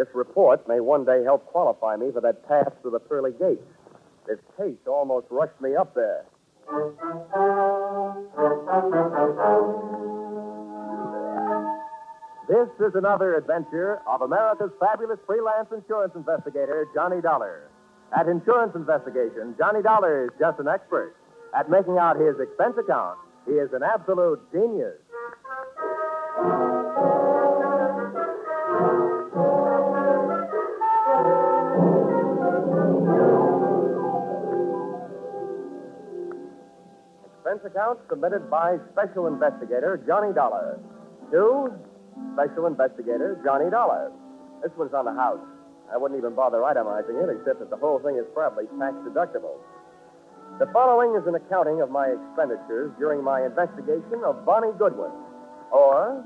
This 0.00 0.08
report 0.14 0.66
may 0.66 0.80
one 0.80 1.04
day 1.04 1.22
help 1.24 1.44
qualify 1.44 1.94
me 1.96 2.10
for 2.10 2.22
that 2.22 2.48
pass 2.48 2.72
through 2.80 2.92
the 2.92 3.00
pearly 3.00 3.32
gates. 3.32 3.60
This 4.26 4.38
case 4.56 4.80
almost 4.86 5.26
rushed 5.28 5.60
me 5.60 5.76
up 5.76 5.94
there. 5.94 6.24
This 12.48 12.72
is 12.80 12.94
another 12.94 13.36
adventure 13.36 14.00
of 14.08 14.22
America's 14.22 14.72
fabulous 14.80 15.18
freelance 15.26 15.68
insurance 15.70 16.14
investigator, 16.16 16.88
Johnny 16.94 17.20
Dollar. 17.20 17.68
At 18.18 18.26
Insurance 18.26 18.72
Investigation, 18.74 19.54
Johnny 19.58 19.82
Dollar 19.82 20.24
is 20.24 20.30
just 20.40 20.58
an 20.60 20.66
expert. 20.66 21.14
At 21.54 21.68
making 21.68 21.98
out 21.98 22.16
his 22.16 22.40
expense 22.40 22.76
account, 22.80 23.18
he 23.44 23.52
is 23.52 23.68
an 23.74 23.82
absolute 23.82 24.40
genius. 24.50 24.96
Expense 37.50 37.74
account 37.74 37.98
submitted 38.08 38.48
by 38.48 38.78
Special 38.92 39.26
Investigator 39.26 39.98
Johnny 40.06 40.32
Dollar. 40.32 40.78
To 41.32 41.74
Special 42.34 42.66
Investigator 42.66 43.42
Johnny 43.42 43.68
Dollar. 43.68 44.12
This 44.62 44.70
one's 44.78 44.94
on 44.94 45.04
the 45.04 45.14
house. 45.18 45.42
I 45.92 45.96
wouldn't 45.98 46.16
even 46.16 46.36
bother 46.36 46.58
itemizing 46.58 47.18
it, 47.18 47.26
except 47.26 47.58
that 47.58 47.68
the 47.68 47.76
whole 47.76 47.98
thing 47.98 48.14
is 48.14 48.24
probably 48.34 48.70
tax 48.78 48.94
deductible. 49.02 49.58
The 50.60 50.70
following 50.72 51.18
is 51.18 51.26
an 51.26 51.34
accounting 51.34 51.82
of 51.82 51.90
my 51.90 52.14
expenditures 52.14 52.94
during 53.00 53.24
my 53.24 53.42
investigation 53.42 54.22
of 54.24 54.46
Bonnie 54.46 54.70
Goodwin. 54.78 55.10
Or, 55.72 56.22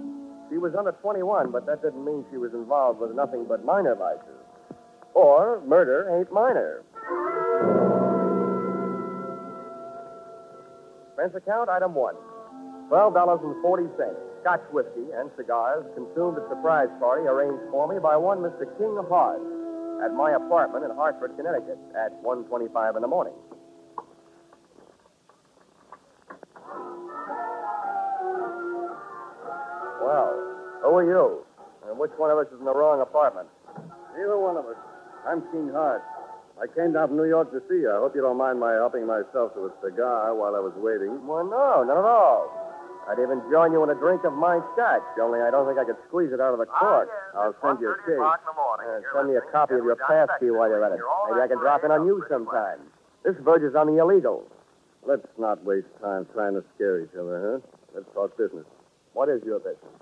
she 0.50 0.58
was 0.58 0.74
under 0.76 0.92
21, 0.92 1.50
but 1.52 1.64
that 1.64 1.80
didn't 1.80 2.04
mean 2.04 2.26
she 2.30 2.36
was 2.36 2.52
involved 2.52 3.00
with 3.00 3.16
nothing 3.16 3.46
but 3.48 3.64
minor 3.64 3.94
vices. 3.94 4.44
Or, 5.14 5.62
murder 5.64 6.20
ain't 6.20 6.30
minor. 6.30 6.84
Expense 11.24 11.42
account, 11.42 11.70
item 11.70 11.94
one. 11.94 12.14
$12.40. 12.92 13.88
Scotch 14.42 14.60
whiskey 14.72 15.08
and 15.16 15.30
cigars 15.38 15.86
consumed 15.94 16.36
at 16.36 16.44
surprise 16.50 16.88
party 17.00 17.24
arranged 17.24 17.64
for 17.70 17.88
me 17.88 17.98
by 17.98 18.14
one 18.14 18.44
Mr. 18.44 18.68
King 18.76 19.00
Hart 19.08 19.40
at 20.04 20.12
my 20.12 20.32
apartment 20.32 20.84
in 20.84 20.90
Hartford, 20.94 21.32
Connecticut 21.38 21.78
at 21.96 22.12
1.25 22.22 22.96
in 22.96 23.00
the 23.00 23.08
morning. 23.08 23.32
Well, 30.04 30.28
who 30.82 30.92
are 30.92 31.08
you? 31.08 31.46
And 31.88 31.98
which 31.98 32.12
one 32.18 32.30
of 32.30 32.36
us 32.36 32.52
is 32.52 32.58
in 32.58 32.66
the 32.66 32.74
wrong 32.74 33.00
apartment? 33.00 33.48
Neither 34.12 34.38
one 34.38 34.58
of 34.58 34.66
us. 34.66 34.76
I'm 35.26 35.40
King 35.52 35.70
Hart. 35.72 36.02
I 36.60 36.66
came 36.70 36.92
down 36.94 37.08
from 37.08 37.16
New 37.16 37.26
York 37.26 37.50
to 37.50 37.60
see 37.68 37.82
you. 37.82 37.90
I 37.90 37.98
hope 37.98 38.14
you 38.14 38.22
don't 38.22 38.38
mind 38.38 38.60
my 38.60 38.72
helping 38.78 39.06
myself 39.06 39.54
to 39.54 39.66
a 39.66 39.72
cigar 39.82 40.34
while 40.34 40.54
I 40.54 40.62
was 40.62 40.72
waiting. 40.78 41.26
Well, 41.26 41.44
no, 41.44 41.82
not 41.82 41.98
at 41.98 42.06
all. 42.06 42.46
I'd 43.10 43.20
even 43.20 43.42
join 43.50 43.72
you 43.72 43.82
in 43.84 43.90
a 43.90 43.98
drink 43.98 44.24
of 44.24 44.32
my 44.32 44.62
scotch, 44.72 45.04
only 45.20 45.40
I 45.40 45.50
don't 45.50 45.66
think 45.68 45.76
I 45.76 45.84
could 45.84 46.00
squeeze 46.08 46.32
it 46.32 46.40
out 46.40 46.54
of 46.56 46.58
the 46.58 46.64
cork. 46.64 47.10
I'll 47.36 47.52
send 47.60 47.80
you 47.80 47.92
a 47.92 47.98
case. 48.06 48.16
Uh, 48.16 49.00
send 49.12 49.28
me 49.28 49.36
a 49.36 49.44
copy 49.52 49.74
of 49.74 49.84
your 49.84 49.96
pass 49.96 50.28
key 50.40 50.48
while 50.50 50.68
you're 50.70 50.80
at 50.84 50.92
it. 50.92 51.00
Maybe 51.28 51.40
I 51.42 51.48
can 51.48 51.58
drop 51.58 51.84
in 51.84 51.90
on 51.90 52.06
you 52.06 52.24
sometime. 52.30 52.80
This 53.24 53.36
verges 53.44 53.74
on 53.74 53.88
the 53.92 54.00
illegal. 54.00 54.46
Let's 55.04 55.26
not 55.36 55.62
waste 55.64 55.88
time 56.00 56.26
trying 56.32 56.54
to 56.54 56.64
scare 56.74 57.00
each 57.02 57.12
other, 57.12 57.60
huh? 57.60 57.68
Let's 57.94 58.08
talk 58.14 58.38
business. 58.38 58.64
What 59.12 59.28
is 59.28 59.42
your 59.44 59.58
business? 59.58 60.00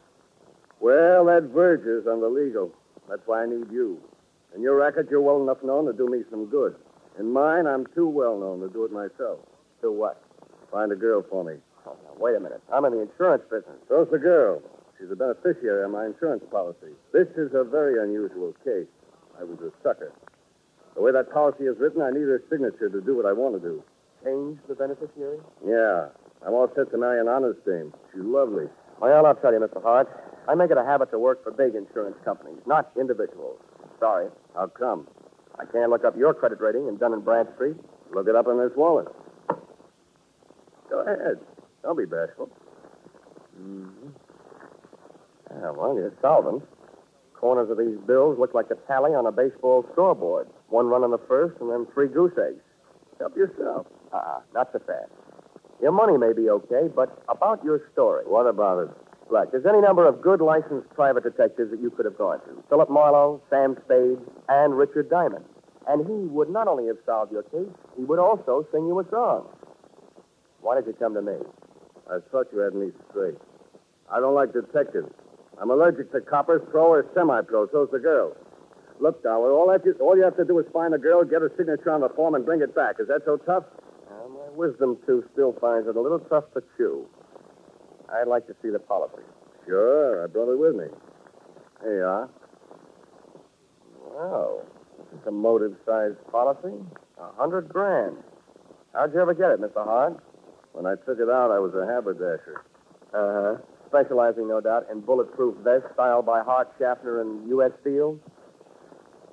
Well, 0.78 1.26
that 1.26 1.50
verges 1.52 2.06
on 2.06 2.20
the 2.20 2.28
legal. 2.28 2.70
That's 3.08 3.22
why 3.26 3.42
I 3.42 3.46
need 3.46 3.70
you. 3.72 3.98
In 4.54 4.62
your 4.62 4.76
racket, 4.76 5.08
you're 5.10 5.20
well 5.20 5.40
enough 5.42 5.62
known 5.62 5.86
to 5.86 5.92
do 5.92 6.08
me 6.08 6.22
some 6.30 6.46
good. 6.46 6.76
In 7.18 7.32
mine, 7.32 7.66
I'm 7.66 7.86
too 7.94 8.06
well 8.06 8.38
known 8.38 8.60
to 8.60 8.68
do 8.68 8.84
it 8.84 8.92
myself. 8.92 9.40
Do 9.80 9.92
what? 9.92 10.22
Find 10.70 10.92
a 10.92 10.96
girl 10.96 11.24
for 11.28 11.44
me. 11.44 11.54
Oh, 11.86 11.96
now, 12.04 12.14
wait 12.18 12.36
a 12.36 12.40
minute. 12.40 12.62
I'm 12.72 12.84
in 12.84 12.92
the 12.92 13.00
insurance 13.00 13.42
business. 13.50 13.76
So's 13.88 14.08
the 14.10 14.18
girl. 14.18 14.62
She's 14.98 15.10
a 15.10 15.16
beneficiary 15.16 15.84
on 15.84 15.92
my 15.92 16.06
insurance 16.06 16.44
policy. 16.50 16.94
This 17.12 17.28
is 17.36 17.50
a 17.54 17.64
very 17.64 18.02
unusual 18.02 18.54
case. 18.64 18.86
I 19.40 19.44
was 19.44 19.58
a 19.60 19.72
sucker. 19.82 20.12
The 20.94 21.02
way 21.02 21.12
that 21.12 21.32
policy 21.32 21.64
is 21.64 21.76
written, 21.78 22.02
I 22.02 22.10
need 22.10 22.28
her 22.28 22.42
signature 22.50 22.88
to 22.88 23.00
do 23.00 23.16
what 23.16 23.26
I 23.26 23.32
want 23.32 23.60
to 23.60 23.60
do. 23.60 23.82
Change 24.22 24.58
the 24.68 24.74
beneficiary? 24.74 25.38
Yeah. 25.66 26.08
I'm 26.46 26.52
all 26.52 26.70
set 26.76 26.90
to 26.92 26.98
marry 26.98 27.20
an 27.20 27.28
honest 27.28 27.64
dame. 27.64 27.92
She's 28.12 28.22
lovely. 28.22 28.66
Well, 29.00 29.26
I'll 29.26 29.34
tell 29.34 29.52
you, 29.52 29.58
Mr. 29.58 29.82
Hart. 29.82 30.08
I 30.46 30.54
make 30.54 30.70
it 30.70 30.76
a 30.76 30.84
habit 30.84 31.10
to 31.10 31.18
work 31.18 31.42
for 31.42 31.50
big 31.50 31.74
insurance 31.74 32.16
companies, 32.24 32.58
not 32.66 32.92
individuals. 32.98 33.58
Sorry. 34.02 34.26
How 34.56 34.66
come? 34.66 35.06
I 35.60 35.64
can't 35.64 35.88
look 35.88 36.04
up 36.04 36.16
your 36.16 36.34
credit 36.34 36.60
rating 36.60 36.88
in 36.88 36.96
Dun 36.96 37.12
and 37.12 37.24
Bradstreet. 37.24 37.76
Look 38.12 38.26
it 38.26 38.34
up 38.34 38.48
in 38.48 38.58
this 38.58 38.72
wallet. 38.76 39.06
Go 40.90 41.00
ahead. 41.02 41.38
Don't 41.84 41.96
be 41.96 42.04
bashful. 42.04 42.50
Mm-hmm. 43.56 44.08
Yeah, 45.52 45.70
well, 45.70 45.94
you're 45.94 46.12
solvent. 46.20 46.64
Corners 47.34 47.70
of 47.70 47.78
these 47.78 47.96
bills 48.04 48.40
look 48.40 48.54
like 48.54 48.68
the 48.68 48.74
tally 48.88 49.12
on 49.12 49.24
a 49.24 49.30
baseball 49.30 49.86
scoreboard. 49.92 50.48
One 50.68 50.86
run 50.88 51.04
on 51.04 51.12
the 51.12 51.22
first, 51.28 51.60
and 51.60 51.70
then 51.70 51.86
three 51.94 52.08
goose 52.08 52.32
eggs. 52.36 52.60
Help 53.20 53.36
yourself. 53.36 53.86
Uh-uh, 54.12 54.40
not 54.52 54.70
so 54.72 54.80
fast. 54.80 55.12
Your 55.80 55.92
money 55.92 56.18
may 56.18 56.32
be 56.32 56.50
okay, 56.50 56.88
but 56.92 57.22
about 57.28 57.62
your 57.62 57.82
story. 57.92 58.24
What 58.26 58.48
about 58.48 58.82
it? 58.82 59.01
Look, 59.32 59.50
there's 59.50 59.64
any 59.64 59.80
number 59.80 60.06
of 60.06 60.20
good 60.20 60.42
licensed 60.42 60.90
private 60.90 61.24
detectives 61.24 61.70
that 61.70 61.80
you 61.80 61.88
could 61.88 62.04
have 62.04 62.18
gone 62.18 62.40
to. 62.40 62.62
Philip 62.68 62.90
Marlowe, 62.90 63.40
Sam 63.48 63.78
Spade, 63.86 64.18
and 64.50 64.76
Richard 64.76 65.08
Diamond. 65.08 65.46
And 65.88 66.04
he 66.06 66.28
would 66.28 66.50
not 66.50 66.68
only 66.68 66.86
have 66.88 66.98
solved 67.06 67.32
your 67.32 67.42
case, 67.44 67.72
he 67.96 68.04
would 68.04 68.18
also 68.18 68.66
sing 68.70 68.86
you 68.86 69.00
a 69.00 69.08
song. 69.08 69.48
Why 70.60 70.74
did 70.74 70.86
you 70.86 70.92
come 70.92 71.14
to 71.14 71.22
me? 71.22 71.38
I 72.10 72.18
thought 72.30 72.48
you 72.52 72.58
had 72.58 72.74
me 72.74 72.92
straight. 73.08 73.36
I 74.12 74.20
don't 74.20 74.34
like 74.34 74.52
detectives. 74.52 75.08
I'm 75.58 75.70
allergic 75.70 76.12
to 76.12 76.20
coppers, 76.20 76.60
pro 76.70 76.88
or 76.88 77.06
semi-pro. 77.14 77.70
So's 77.72 77.88
the 77.90 78.00
girl. 78.00 78.36
Look, 79.00 79.22
Dollar, 79.22 79.50
all, 79.50 79.72
that 79.72 79.82
you, 79.86 79.94
all 79.98 80.14
you 80.14 80.24
have 80.24 80.36
to 80.36 80.44
do 80.44 80.58
is 80.58 80.66
find 80.74 80.92
a 80.92 80.98
girl, 80.98 81.24
get 81.24 81.40
her 81.40 81.50
signature 81.56 81.90
on 81.90 82.02
the 82.02 82.10
form, 82.10 82.34
and 82.34 82.44
bring 82.44 82.60
it 82.60 82.74
back. 82.74 82.96
Is 83.00 83.08
that 83.08 83.22
so 83.24 83.38
tough? 83.38 83.64
Uh, 84.10 84.28
my 84.28 84.50
wisdom 84.54 84.98
tooth 85.06 85.24
still 85.32 85.56
finds 85.58 85.88
it 85.88 85.96
a 85.96 86.00
little 86.00 86.20
tough 86.20 86.44
to 86.52 86.62
chew. 86.76 87.08
I'd 88.14 88.28
like 88.28 88.46
to 88.46 88.54
see 88.62 88.70
the 88.70 88.78
policy. 88.78 89.22
Sure, 89.66 90.24
I 90.24 90.26
brought 90.26 90.52
it 90.52 90.58
with 90.58 90.76
me. 90.76 90.86
Here 91.82 91.98
you 91.98 92.04
are. 92.04 92.28
Wow. 94.10 94.62
This 94.98 95.20
is 95.20 95.26
a 95.26 95.30
motive-sized 95.30 96.18
policy. 96.30 96.74
A 97.18 97.32
hundred 97.36 97.68
grand. 97.68 98.16
How'd 98.92 99.14
you 99.14 99.20
ever 99.20 99.34
get 99.34 99.50
it, 99.50 99.60
Mr. 99.60 99.84
Hart? 99.84 100.22
When 100.72 100.86
I 100.86 100.96
took 101.06 101.18
it 101.18 101.28
out, 101.28 101.50
I 101.50 101.58
was 101.58 101.72
a 101.74 101.86
haberdasher. 101.86 102.64
Uh-huh. 103.14 103.56
Specializing, 103.88 104.48
no 104.48 104.60
doubt, 104.60 104.86
in 104.90 105.00
bulletproof 105.00 105.56
vests 105.58 105.88
styled 105.94 106.26
by 106.26 106.42
Hart, 106.42 106.72
Schaffner, 106.78 107.20
and 107.20 107.46
U.S. 107.48 107.72
Steel? 107.82 108.18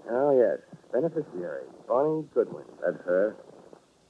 Oh, 0.10 0.38
yes. 0.38 0.60
Beneficiary, 0.92 1.64
Bonnie 1.88 2.26
Goodwin. 2.34 2.66
That's 2.84 2.98
her. 3.06 3.36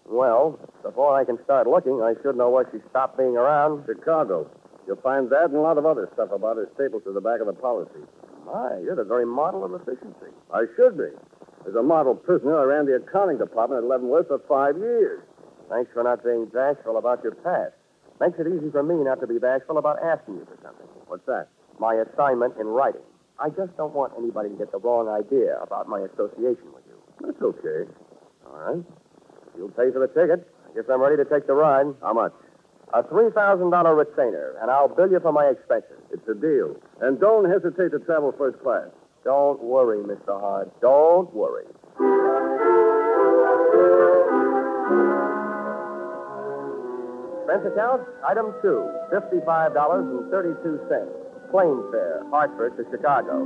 Well, 0.06 0.60
before 0.82 1.20
I 1.20 1.24
can 1.24 1.38
start 1.44 1.68
looking, 1.68 2.02
I 2.02 2.14
should 2.22 2.36
know 2.36 2.50
where 2.50 2.68
she 2.72 2.80
stopped 2.90 3.18
being 3.18 3.38
around. 3.38 3.86
Chicago. 3.86 4.50
You'll 4.90 4.98
find 5.06 5.30
that 5.30 5.54
and 5.54 5.56
a 5.56 5.62
lot 5.62 5.78
of 5.78 5.86
other 5.86 6.10
stuff 6.18 6.34
about 6.34 6.58
her 6.58 6.66
stapled 6.74 7.06
to 7.06 7.14
the 7.14 7.22
back 7.22 7.42
of 7.42 7.46
the 7.46 7.54
policy. 7.54 8.02
My, 8.42 8.82
you're 8.82 8.98
the 8.98 9.06
very 9.06 9.24
model 9.24 9.62
of 9.62 9.78
efficiency. 9.78 10.34
I 10.50 10.66
should 10.74 10.98
be. 10.98 11.14
As 11.70 11.76
a 11.78 11.84
model 11.84 12.16
prisoner, 12.16 12.58
I 12.58 12.64
ran 12.64 12.88
the 12.88 12.96
accounting 12.98 13.38
department 13.38 13.84
at 13.84 13.88
Leavenworth 13.88 14.34
for 14.34 14.42
five 14.50 14.82
years. 14.82 15.22
Thanks 15.70 15.94
for 15.94 16.02
not 16.02 16.24
being 16.24 16.50
bashful 16.50 16.98
about 16.98 17.22
your 17.22 17.38
past. 17.38 17.78
Makes 18.20 18.42
it 18.42 18.48
easy 18.50 18.74
for 18.74 18.82
me 18.82 18.98
not 19.06 19.22
to 19.22 19.28
be 19.28 19.38
bashful 19.38 19.78
about 19.78 20.02
asking 20.02 20.42
you 20.42 20.46
for 20.50 20.58
something. 20.66 20.90
What's 21.06 21.26
that? 21.28 21.50
My 21.78 21.94
assignment 21.94 22.58
in 22.58 22.66
writing. 22.66 23.06
I 23.38 23.50
just 23.50 23.78
don't 23.78 23.94
want 23.94 24.14
anybody 24.18 24.50
to 24.50 24.56
get 24.56 24.72
the 24.72 24.80
wrong 24.80 25.06
idea 25.06 25.62
about 25.62 25.88
my 25.88 26.02
association 26.02 26.74
with 26.74 26.82
you. 26.90 26.98
That's 27.22 27.38
okay. 27.38 27.86
All 28.50 28.58
right. 28.58 28.84
You'll 29.56 29.70
pay 29.70 29.94
for 29.94 30.02
the 30.02 30.10
ticket. 30.10 30.50
I 30.66 30.74
guess 30.74 30.90
I'm 30.90 31.00
ready 31.00 31.22
to 31.22 31.30
take 31.30 31.46
the 31.46 31.54
ride. 31.54 31.94
How 32.02 32.14
much? 32.14 32.34
A 32.92 33.04
$3,000 33.04 33.98
retainer, 33.98 34.56
and 34.62 34.72
I'll 34.72 34.88
bill 34.88 35.12
you 35.12 35.20
for 35.20 35.32
my 35.32 35.46
expenses. 35.46 36.00
It's 36.12 36.28
a 36.28 36.34
deal. 36.34 36.76
And 37.02 37.20
don't 37.20 37.46
hesitate 37.46 37.92
to 37.92 38.00
travel 38.00 38.32
first 38.36 38.60
class. 38.64 38.88
Don't 39.24 39.62
worry, 39.62 40.04
Mr. 40.04 40.40
Hart. 40.40 40.72
Don't 40.82 41.32
worry. 41.32 41.66
Expense 47.46 47.66
account, 47.74 48.02
item 48.26 48.54
two, 48.62 48.90
$55.32. 49.14 51.52
Plane 51.52 51.84
fare, 51.92 52.24
Hartford 52.30 52.76
to 52.78 52.86
Chicago. 52.90 53.46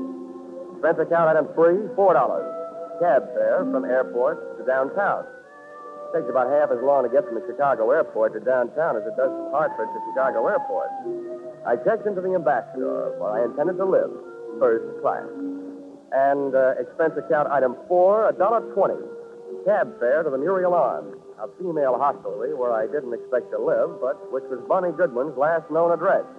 Expense 0.74 1.00
account, 1.04 1.28
item 1.36 1.48
three, 1.56 1.80
$4. 2.00 3.00
Cab 3.00 3.24
fare 3.34 3.66
from 3.72 3.84
airport 3.84 4.57
to 4.57 4.63
downtown. 4.66 5.25
Takes 6.13 6.30
about 6.30 6.45
half 6.45 6.69
as 6.69 6.77
long 6.86 7.01
to 7.01 7.10
get 7.10 7.25
from 7.25 7.42
the 7.42 7.45
Chicago 7.50 7.89
airport 7.89 8.38
to 8.38 8.39
downtown 8.39 8.94
as 8.94 9.01
it 9.01 9.18
does 9.18 9.33
from 9.33 9.50
Hartford 9.50 9.89
to 9.89 10.00
Chicago 10.13 10.45
airport. 10.45 10.94
I 11.65 11.74
checked 11.81 12.06
into 12.06 12.21
the 12.21 12.38
ambassador 12.38 13.18
where 13.18 13.33
I 13.33 13.50
intended 13.50 13.81
to 13.81 13.88
live, 13.89 14.13
first 14.62 14.86
class. 15.01 15.25
And 16.13 16.54
uh, 16.54 16.77
expense 16.77 17.18
account 17.18 17.50
item 17.50 17.74
four, 17.89 18.30
a 18.30 18.33
dollar 18.38 18.62
twenty. 18.77 19.01
Cab 19.65 19.98
fare 19.98 20.21
to 20.21 20.30
the 20.30 20.38
Muriel 20.38 20.77
Arms, 20.77 21.18
a 21.42 21.50
female 21.57 21.98
hostelry 21.98 22.54
where 22.54 22.69
I 22.69 22.86
didn't 22.86 23.18
expect 23.18 23.50
to 23.50 23.57
live, 23.57 23.98
but 23.98 24.13
which 24.30 24.45
was 24.54 24.62
Bonnie 24.69 24.94
Goodwin's 24.94 25.33
last 25.33 25.65
known 25.74 25.89
address. 25.89 26.30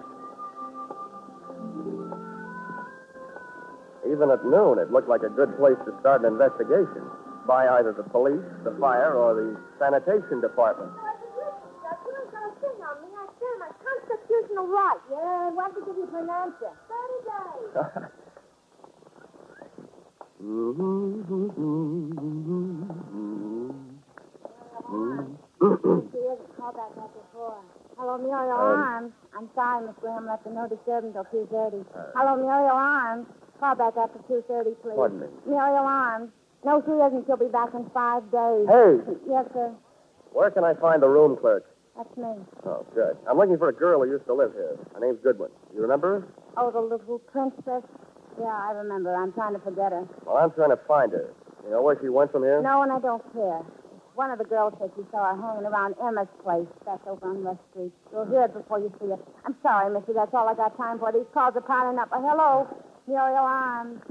Even 4.07 4.31
at 4.31 4.39
noon, 4.47 4.79
it 4.79 4.87
looked 4.87 5.11
like 5.11 5.27
a 5.27 5.33
good 5.35 5.51
place 5.59 5.75
to 5.83 5.91
start 5.99 6.23
an 6.23 6.31
investigation 6.31 7.03
by 7.47 7.67
either 7.79 7.93
the 7.93 8.03
police, 8.09 8.41
the 8.63 8.75
fire, 8.79 9.13
or 9.13 9.33
the 9.35 9.57
sanitation 9.79 10.41
department. 10.41 10.91
Constitutional 13.85 14.67
right. 14.67 14.97
Yeah, 15.09 15.49
when 15.53 15.73
did 15.73 15.85
you 15.97 16.07
pronounce 16.11 16.55
it? 16.61 16.73
Thirty 16.89 17.19
days. 17.25 18.09
She 24.85 26.19
isn't 26.21 26.57
called 26.57 26.75
back 26.77 26.93
that 26.95 27.09
before. 27.09 27.57
Hello, 27.97 28.17
Muriel 28.17 28.51
Arms. 28.51 29.11
I'm 29.35 29.49
sorry, 29.55 29.87
Miss 29.87 29.95
Graham 30.01 30.27
left 30.27 30.45
a 30.45 30.53
no 30.53 30.67
disturb 30.67 31.05
until 31.05 31.23
2.30. 31.25 31.81
Uh, 31.81 32.11
Hello, 32.15 32.35
Muriel 32.35 32.75
Arms. 32.75 33.25
Call 33.59 33.75
back 33.75 33.97
after 33.97 34.19
2.30, 34.29 34.75
please. 34.83 34.95
Pardon 34.95 35.19
me. 35.21 35.27
Muriel 35.47 35.87
Arms. 35.87 36.29
No, 36.65 36.81
she 36.81 36.91
isn't. 36.91 37.25
She'll 37.27 37.37
be 37.37 37.45
back 37.53 37.69
in 37.73 37.85
five 37.93 38.23
days. 38.33 38.65
Hey, 38.67 38.97
Yes, 39.29 39.45
sir. 39.53 39.71
where 40.33 40.49
can 40.49 40.63
I 40.63 40.73
find 40.73 41.01
the 41.01 41.07
room 41.07 41.37
clerk? 41.37 41.63
That's 41.95 42.09
me. 42.17 42.33
Oh, 42.65 42.85
good. 42.93 43.15
I'm 43.29 43.37
looking 43.37 43.57
for 43.57 43.69
a 43.69 43.73
girl 43.73 44.01
who 44.03 44.09
used 44.09 44.25
to 44.25 44.33
live 44.33 44.51
here. 44.53 44.75
Her 44.93 44.99
name's 44.99 45.19
Goodwin. 45.23 45.51
You 45.73 45.81
remember 45.81 46.19
her? 46.19 46.27
Oh, 46.57 46.71
the 46.71 46.81
little 46.81 47.19
princess. 47.19 47.83
Yeah, 48.41 48.51
I 48.51 48.71
remember. 48.75 49.15
I'm 49.15 49.31
trying 49.31 49.53
to 49.53 49.59
forget 49.59 49.93
her. 49.93 50.03
Well, 50.25 50.35
I'm 50.37 50.51
trying 50.51 50.71
to 50.71 50.79
find 50.87 51.11
her. 51.13 51.29
You 51.63 51.71
know 51.71 51.81
where 51.81 51.97
she 52.01 52.09
went 52.09 52.31
from 52.33 52.43
here? 52.43 52.61
No, 52.61 52.81
and 52.81 52.91
I 52.91 52.99
don't 52.99 53.23
care. 53.31 53.61
One 54.15 54.31
of 54.31 54.39
the 54.39 54.43
girls 54.45 54.73
said 54.79 54.91
she 54.95 55.03
saw 55.11 55.35
her 55.35 55.39
hanging 55.41 55.65
around 55.67 55.95
Emma's 56.03 56.27
place. 56.43 56.67
That's 56.85 57.03
over 57.07 57.29
on 57.29 57.43
West 57.43 57.59
Street. 57.71 57.91
You'll 58.11 58.25
hear 58.27 58.43
it 58.43 58.53
before 58.53 58.79
you 58.79 58.91
see 58.99 59.07
it. 59.07 59.19
I'm 59.45 59.55
sorry, 59.61 59.93
Missy. 59.93 60.11
That's 60.15 60.33
all 60.33 60.47
I 60.49 60.55
got 60.55 60.75
time 60.77 60.99
for. 60.99 61.11
These 61.13 61.27
calls 61.33 61.55
are 61.55 61.61
piling 61.61 61.99
up. 61.99 62.09
Uh, 62.11 62.19
hello, 62.19 62.67
Muriel 63.07 63.43
Arms. 63.43 64.01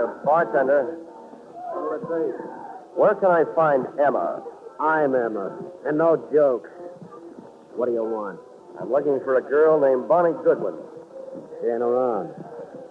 Uh, 0.00 0.24
bartender, 0.24 0.96
where 2.96 3.14
can 3.14 3.30
I 3.30 3.44
find 3.54 3.86
Emma? 4.00 4.42
I'm 4.80 5.14
Emma. 5.14 5.56
And 5.86 5.98
no 5.98 6.16
jokes. 6.32 6.70
What 7.76 7.86
do 7.86 7.92
you 7.92 8.04
want? 8.04 8.40
I'm 8.80 8.90
looking 8.90 9.20
for 9.24 9.36
a 9.36 9.42
girl 9.42 9.80
named 9.80 10.08
Bonnie 10.08 10.34
Goodwin. 10.42 10.74
She 11.60 11.68
ain't 11.68 11.84
around. 11.84 12.34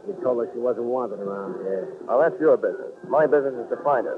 You 0.07 0.15
told 0.23 0.39
her 0.39 0.49
she 0.53 0.59
wasn't 0.59 0.85
wanted 0.85 1.19
around 1.19 1.59
here. 1.65 1.97
Well, 2.07 2.21
that's 2.21 2.39
your 2.39 2.57
business. 2.57 2.93
My 3.09 3.25
business 3.25 3.53
is 3.57 3.69
to 3.69 3.77
find 3.83 4.05
her. 4.05 4.17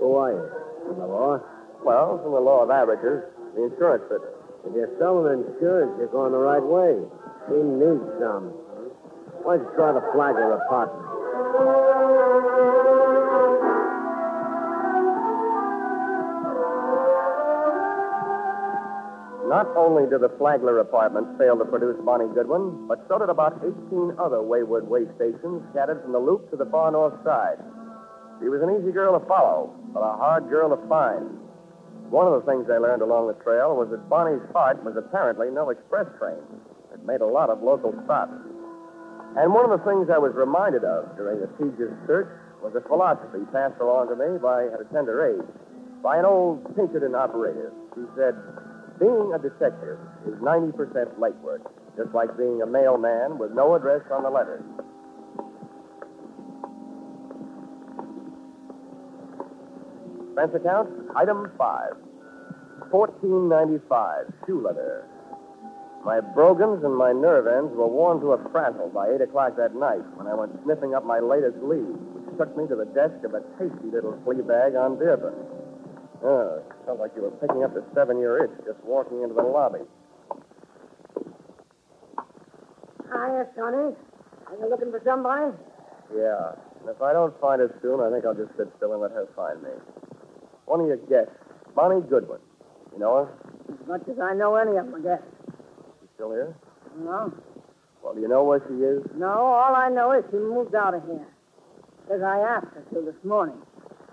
Who 0.00 0.14
are 0.16 0.32
you? 0.32 0.46
From 0.88 0.98
the 0.98 1.06
law? 1.06 1.38
Well, 1.84 2.18
from 2.22 2.32
the 2.32 2.40
law 2.42 2.64
of 2.64 2.70
averages, 2.70 3.22
the 3.54 3.70
insurance 3.70 4.02
business. 4.08 4.34
If 4.66 4.74
you're 4.74 4.94
selling 4.98 5.44
insurance, 5.44 5.94
you're 5.98 6.10
going 6.10 6.32
the 6.32 6.42
right 6.42 6.62
way. 6.62 6.98
She 7.46 7.58
needs 7.60 8.02
some. 8.18 8.50
Why 9.44 9.58
don't 9.58 9.66
you 9.66 9.72
try 9.76 9.92
to 9.92 10.02
flag 10.14 10.34
her 10.34 10.58
apartment? 10.58 12.27
Not 19.48 19.64
only 19.80 20.04
did 20.04 20.20
the 20.20 20.28
Flagler 20.36 20.78
apartment 20.84 21.40
fail 21.40 21.56
to 21.56 21.64
produce 21.64 21.96
Bonnie 22.04 22.28
Goodwin, 22.36 22.84
but 22.84 23.00
so 23.08 23.16
did 23.16 23.32
about 23.32 23.56
18 23.64 24.20
other 24.20 24.44
wayward 24.44 24.84
way 24.84 25.08
stations 25.16 25.64
scattered 25.72 26.04
from 26.04 26.12
the 26.12 26.20
loop 26.20 26.50
to 26.52 26.56
the 26.60 26.68
far 26.68 26.92
north 26.92 27.16
side. 27.24 27.56
She 28.44 28.52
was 28.52 28.60
an 28.60 28.76
easy 28.76 28.92
girl 28.92 29.18
to 29.18 29.24
follow, 29.24 29.72
but 29.96 30.04
a 30.04 30.20
hard 30.20 30.52
girl 30.52 30.68
to 30.76 30.80
find. 30.84 31.40
One 32.12 32.28
of 32.28 32.36
the 32.36 32.44
things 32.44 32.68
I 32.68 32.76
learned 32.76 33.00
along 33.00 33.32
the 33.32 33.40
trail 33.40 33.72
was 33.72 33.88
that 33.88 34.04
Bonnie's 34.12 34.44
heart 34.52 34.84
was 34.84 35.00
apparently 35.00 35.48
no 35.48 35.72
express 35.72 36.12
train. 36.20 36.44
It 36.92 37.00
made 37.08 37.24
a 37.24 37.26
lot 37.26 37.48
of 37.48 37.64
local 37.64 37.96
stops. 38.04 38.36
And 39.40 39.56
one 39.56 39.64
of 39.64 39.72
the 39.72 39.84
things 39.88 40.12
I 40.12 40.20
was 40.20 40.36
reminded 40.36 40.84
of 40.84 41.16
during 41.16 41.40
the 41.40 41.48
tedious 41.56 41.96
search 42.04 42.28
was 42.60 42.76
a 42.76 42.84
philosophy 42.84 43.48
passed 43.48 43.80
along 43.80 44.12
to 44.12 44.16
me 44.16 44.36
by, 44.36 44.68
at 44.68 44.80
a 44.80 44.88
tender 44.92 45.24
age, 45.24 45.48
by 46.04 46.20
an 46.20 46.28
old 46.28 46.68
Pinkerton 46.76 47.14
operator 47.16 47.72
He 47.96 48.04
said, 48.12 48.36
being 48.98 49.32
a 49.34 49.38
detective 49.38 49.98
is 50.26 50.34
90% 50.40 51.18
light 51.18 51.38
work, 51.42 51.62
just 51.96 52.12
like 52.14 52.36
being 52.36 52.62
a 52.62 52.66
mailman 52.66 53.38
with 53.38 53.52
no 53.52 53.74
address 53.74 54.02
on 54.10 54.22
the 54.22 54.30
letter. 54.30 54.62
Expense 60.38 60.54
account, 60.54 60.88
item 61.16 61.50
five. 61.58 61.94
Fourteen 62.92 63.48
ninety-five, 63.48 64.32
shoe 64.46 64.62
leather. 64.62 65.04
My 66.04 66.20
brogans 66.20 66.84
and 66.84 66.94
my 66.96 67.12
nerve 67.12 67.48
ends 67.48 67.74
were 67.74 67.88
worn 67.88 68.20
to 68.20 68.32
a 68.32 68.50
frazzle 68.50 68.88
by 68.94 69.10
eight 69.10 69.20
o'clock 69.20 69.56
that 69.56 69.74
night 69.74 70.06
when 70.16 70.28
I 70.28 70.34
went 70.34 70.52
sniffing 70.62 70.94
up 70.94 71.04
my 71.04 71.18
latest 71.18 71.58
lead, 71.60 71.82
which 72.14 72.38
took 72.38 72.56
me 72.56 72.68
to 72.68 72.76
the 72.76 72.86
desk 72.86 73.18
of 73.24 73.34
a 73.34 73.42
tasty 73.58 73.90
little 73.90 74.16
flea 74.24 74.40
bag 74.42 74.76
on 74.76 74.96
Dearborn. 74.98 75.34
Oh, 76.22 76.58
it 76.58 76.74
felt 76.84 76.98
like 76.98 77.12
you 77.14 77.22
were 77.22 77.30
picking 77.30 77.62
up 77.62 77.74
the 77.74 77.84
seven-year 77.94 78.44
itch 78.44 78.50
just 78.66 78.82
walking 78.84 79.22
into 79.22 79.34
the 79.34 79.42
lobby. 79.42 79.84
Hiya, 83.06 83.46
Sonny. 83.56 83.94
Are 84.46 84.56
you 84.58 84.68
looking 84.68 84.90
for 84.90 85.00
somebody? 85.04 85.52
Yeah, 86.14 86.52
and 86.80 86.88
if 86.88 87.00
I 87.02 87.12
don't 87.12 87.38
find 87.40 87.60
her 87.60 87.72
soon, 87.82 88.00
I 88.00 88.10
think 88.10 88.24
I'll 88.24 88.34
just 88.34 88.56
sit 88.56 88.66
still 88.76 88.92
and 88.92 89.02
let 89.02 89.12
her 89.12 89.28
find 89.36 89.62
me. 89.62 89.70
One 90.64 90.80
of 90.80 90.86
your 90.86 90.96
guests, 90.96 91.32
Bonnie 91.74 92.00
Goodwin. 92.08 92.40
You 92.92 92.98
know 92.98 93.24
her? 93.24 93.28
As 93.72 93.86
much 93.86 94.02
as 94.10 94.18
I 94.18 94.34
know 94.34 94.56
any 94.56 94.76
of 94.76 94.86
them, 94.86 94.94
I 94.96 95.00
guess. 95.00 95.22
She's 96.00 96.08
still 96.14 96.32
here? 96.32 96.56
No. 96.98 97.32
Well, 98.02 98.14
do 98.14 98.20
you 98.20 98.28
know 98.28 98.44
where 98.44 98.60
she 98.66 98.74
is? 98.74 99.04
No, 99.16 99.28
all 99.28 99.74
I 99.76 99.88
know 99.88 100.12
is 100.12 100.24
she 100.30 100.36
moved 100.36 100.74
out 100.74 100.94
of 100.94 101.04
here. 101.04 101.26
Because 102.02 102.22
I 102.22 102.38
asked 102.40 102.74
her 102.74 102.84
to 102.94 103.04
this 103.04 103.22
morning. 103.24 103.56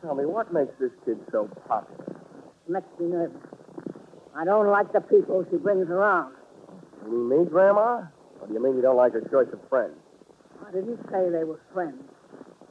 Tell 0.06 0.14
me, 0.14 0.26
what 0.26 0.54
makes 0.54 0.72
this 0.80 0.92
kid 1.04 1.18
so 1.32 1.50
popular? 1.68 2.22
Makes 2.70 2.86
me 3.00 3.08
nervous. 3.08 3.42
I 4.36 4.46
don't 4.46 4.68
like 4.68 4.94
the 4.94 5.02
people 5.02 5.44
she 5.50 5.58
brings 5.58 5.90
around. 5.90 6.36
You 7.04 7.12
mean 7.12 7.46
me, 7.46 7.50
Grandma? 7.50 8.06
Or 8.40 8.48
do 8.48 8.54
you 8.54 8.62
mean 8.62 8.76
you 8.76 8.84
don't 8.84 8.98
like 8.98 9.14
her 9.14 9.22
choice 9.22 9.48
of 9.52 9.60
friends? 9.68 9.98
I 10.62 10.72
didn't 10.72 11.00
say 11.10 11.30
they 11.32 11.44
were 11.44 11.60
friends. 11.74 12.04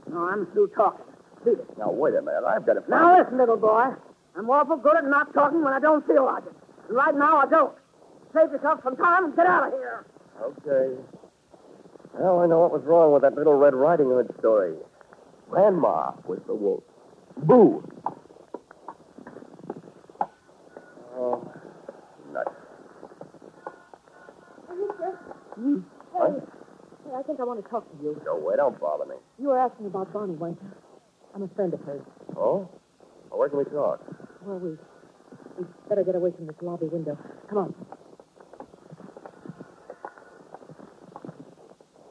No, 0.09 0.19
I'm 0.19 0.47
through 0.53 0.69
talking. 0.77 1.05
Beat 1.45 1.59
it. 1.59 1.77
Now, 1.77 1.91
wait 1.91 2.15
a 2.15 2.23
minute. 2.23 2.45
I've 2.47 2.65
got 2.65 2.75
to 2.75 2.83
find 2.83 2.91
Now 2.91 3.19
listen, 3.19 3.37
little 3.37 3.57
boy. 3.57 3.87
I'm 4.37 4.49
awful 4.49 4.77
good 4.77 4.97
at 4.97 5.05
not 5.05 5.35
talking 5.35 5.65
when 5.65 5.73
I 5.73 5.81
don't 5.81 6.07
feel 6.07 6.25
like 6.25 6.45
it. 6.47 6.55
And 6.87 6.97
right 6.97 7.17
now 7.17 7.39
I 7.39 7.47
don't. 7.47 7.75
Save 8.33 8.53
yourself 8.53 8.79
some 8.85 8.97
time 8.97 9.25
and 9.25 9.35
get 9.35 9.47
out 9.47 9.67
of 9.67 9.73
here. 9.73 10.07
Okay. 10.41 11.03
Now 12.17 12.39
I 12.39 12.47
know 12.47 12.61
what 12.61 12.71
was 12.71 12.85
wrong 12.85 13.13
with 13.13 13.23
that 13.23 13.35
little 13.35 13.55
Red 13.55 13.75
Riding 13.75 14.07
Hood 14.07 14.33
story. 14.39 14.75
Grandma 15.51 16.13
was 16.29 16.39
the 16.47 16.55
wolf. 16.55 16.85
Boo! 17.37 17.83
Oh, 21.17 21.53
nuts. 22.33 22.51
What? 26.13 26.31
Hey, 27.05 27.11
I 27.17 27.23
think 27.23 27.41
I 27.41 27.45
want 27.45 27.63
to 27.63 27.71
talk 27.71 27.85
to 27.91 28.03
you. 28.03 28.21
No 28.25 28.37
way, 28.37 28.57
Don't 28.57 28.79
bother 28.81 29.05
me. 29.05 29.17
You 29.39 29.49
were 29.49 29.59
asking 29.59 29.87
about 29.87 30.13
Bonnie, 30.13 30.35
weren't 30.35 30.59
you? 30.63 30.71
I'm 31.35 31.43
a 31.43 31.49
friend 31.49 31.75
of 31.75 31.81
hers. 31.81 32.03
Oh? 32.37 32.69
Well, 33.31 33.39
where 33.41 33.49
can 33.49 33.59
we 33.59 33.65
talk? 33.65 34.01
Well, 34.43 34.59
we 34.59 34.71
we 35.59 35.65
better 35.89 36.03
get 36.05 36.15
away 36.15 36.31
from 36.37 36.47
this 36.47 36.57
lobby 36.63 36.87
window. 36.87 37.19
Come 37.49 37.59
on. 37.59 37.75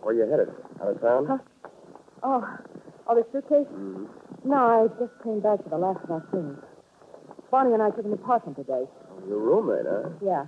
Where 0.02 0.14
are 0.14 0.18
you 0.18 0.30
headed? 0.30 0.50
Out 0.82 0.88
of 0.90 1.02
town? 1.02 1.26
Huh? 1.28 1.38
Oh, 2.24 2.58
oh, 3.14 3.22
the 3.22 3.26
suitcase? 3.32 3.70
Mm-hmm. 3.70 4.50
No, 4.50 4.58
I 4.58 4.88
just 5.00 5.14
came 5.24 5.40
back 5.40 5.64
for 5.64 5.70
the 5.70 5.78
last 5.78 6.04
of 6.04 6.12
our 6.12 6.26
things. 6.32 6.58
Bonnie 7.52 7.74
and 7.74 7.82
I 7.82 7.90
took 7.92 8.06
an 8.06 8.14
apartment 8.14 8.58
today. 8.58 8.84
Oh, 8.90 9.28
your 9.28 9.40
roommate, 9.40 9.86
huh? 9.86 10.10
Yeah. 10.26 10.46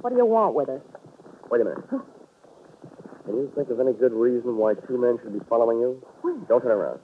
What 0.00 0.10
do 0.10 0.16
you 0.16 0.26
want 0.26 0.54
with 0.54 0.68
her? 0.68 0.80
Wait 1.50 1.60
a 1.60 1.64
minute. 1.64 1.84
Can 1.88 3.36
you 3.36 3.52
think 3.54 3.70
of 3.70 3.80
any 3.80 3.92
good 3.92 4.12
reason 4.12 4.56
why 4.56 4.74
two 4.86 4.98
men 4.98 5.18
should 5.22 5.32
be 5.32 5.44
following 5.48 5.80
you? 5.80 6.02
Where? 6.22 6.36
Don't 6.48 6.62
turn 6.62 6.72
around. 6.72 7.00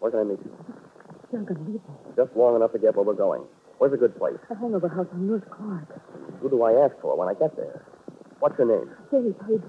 Where 0.00 0.10
can 0.10 0.20
I 0.20 0.24
meet 0.24 0.38
you? 0.44 0.52
You're 1.32 1.42
going 1.42 1.56
to 1.56 1.70
leave 1.70 1.82
me. 1.82 1.94
Just 2.16 2.36
long 2.36 2.56
enough 2.56 2.72
to 2.72 2.78
get 2.78 2.94
where 2.94 3.04
we're 3.04 3.14
going. 3.14 3.42
Where's 3.78 3.92
a 3.92 3.96
good 3.96 4.16
place? 4.16 4.36
The 4.48 4.54
hangover 4.54 4.88
house 4.88 5.06
on 5.12 5.26
North 5.26 5.48
Clark. 5.50 6.00
Who 6.40 6.48
do 6.48 6.62
I 6.62 6.72
ask 6.84 6.94
for 7.00 7.16
when 7.18 7.28
I 7.28 7.34
get 7.34 7.56
there? 7.56 7.84
What's 8.38 8.56
your 8.58 8.68
name? 8.68 8.90
Page. 9.10 9.60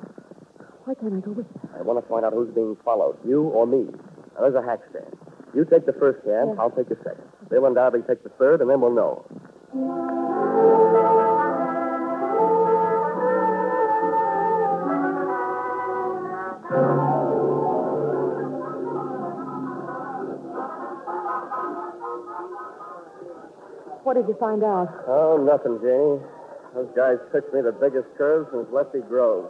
Why 0.85 0.93
can't 0.93 1.13
I 1.13 1.19
go 1.19 1.31
with 1.31 1.47
you? 1.53 1.69
I 1.77 1.81
want 1.81 2.01
to 2.03 2.07
find 2.07 2.23
out 2.25 2.33
who's 2.33 2.53
being 2.53 2.77
followed, 2.85 3.17
you 3.25 3.41
or 3.43 3.65
me. 3.65 3.85
Now, 4.35 4.41
there's 4.41 4.55
a 4.55 4.61
hack 4.61 4.79
stand. 4.91 5.17
You 5.55 5.65
take 5.65 5.85
the 5.85 5.93
first 5.93 6.23
cab, 6.23 6.47
Yeah. 6.53 6.61
I'll 6.61 6.69
take 6.71 6.89
the 6.89 6.97
second. 7.03 7.25
They'll 7.49 7.65
undoubtedly 7.65 8.05
take 8.07 8.23
the 8.23 8.29
third, 8.37 8.61
and 8.61 8.69
then 8.69 8.81
we'll 8.81 8.93
know. 8.93 9.25
What 24.03 24.15
did 24.15 24.27
you 24.27 24.35
find 24.39 24.63
out? 24.63 24.89
Oh, 25.07 25.37
nothing, 25.41 25.79
Janie. 25.81 26.21
Those 26.75 26.89
guys 26.95 27.17
pitched 27.31 27.53
me 27.53 27.61
the 27.61 27.71
biggest 27.71 28.07
curve 28.17 28.47
since 28.51 28.67
Lefty 28.71 28.99
Grove. 29.01 29.49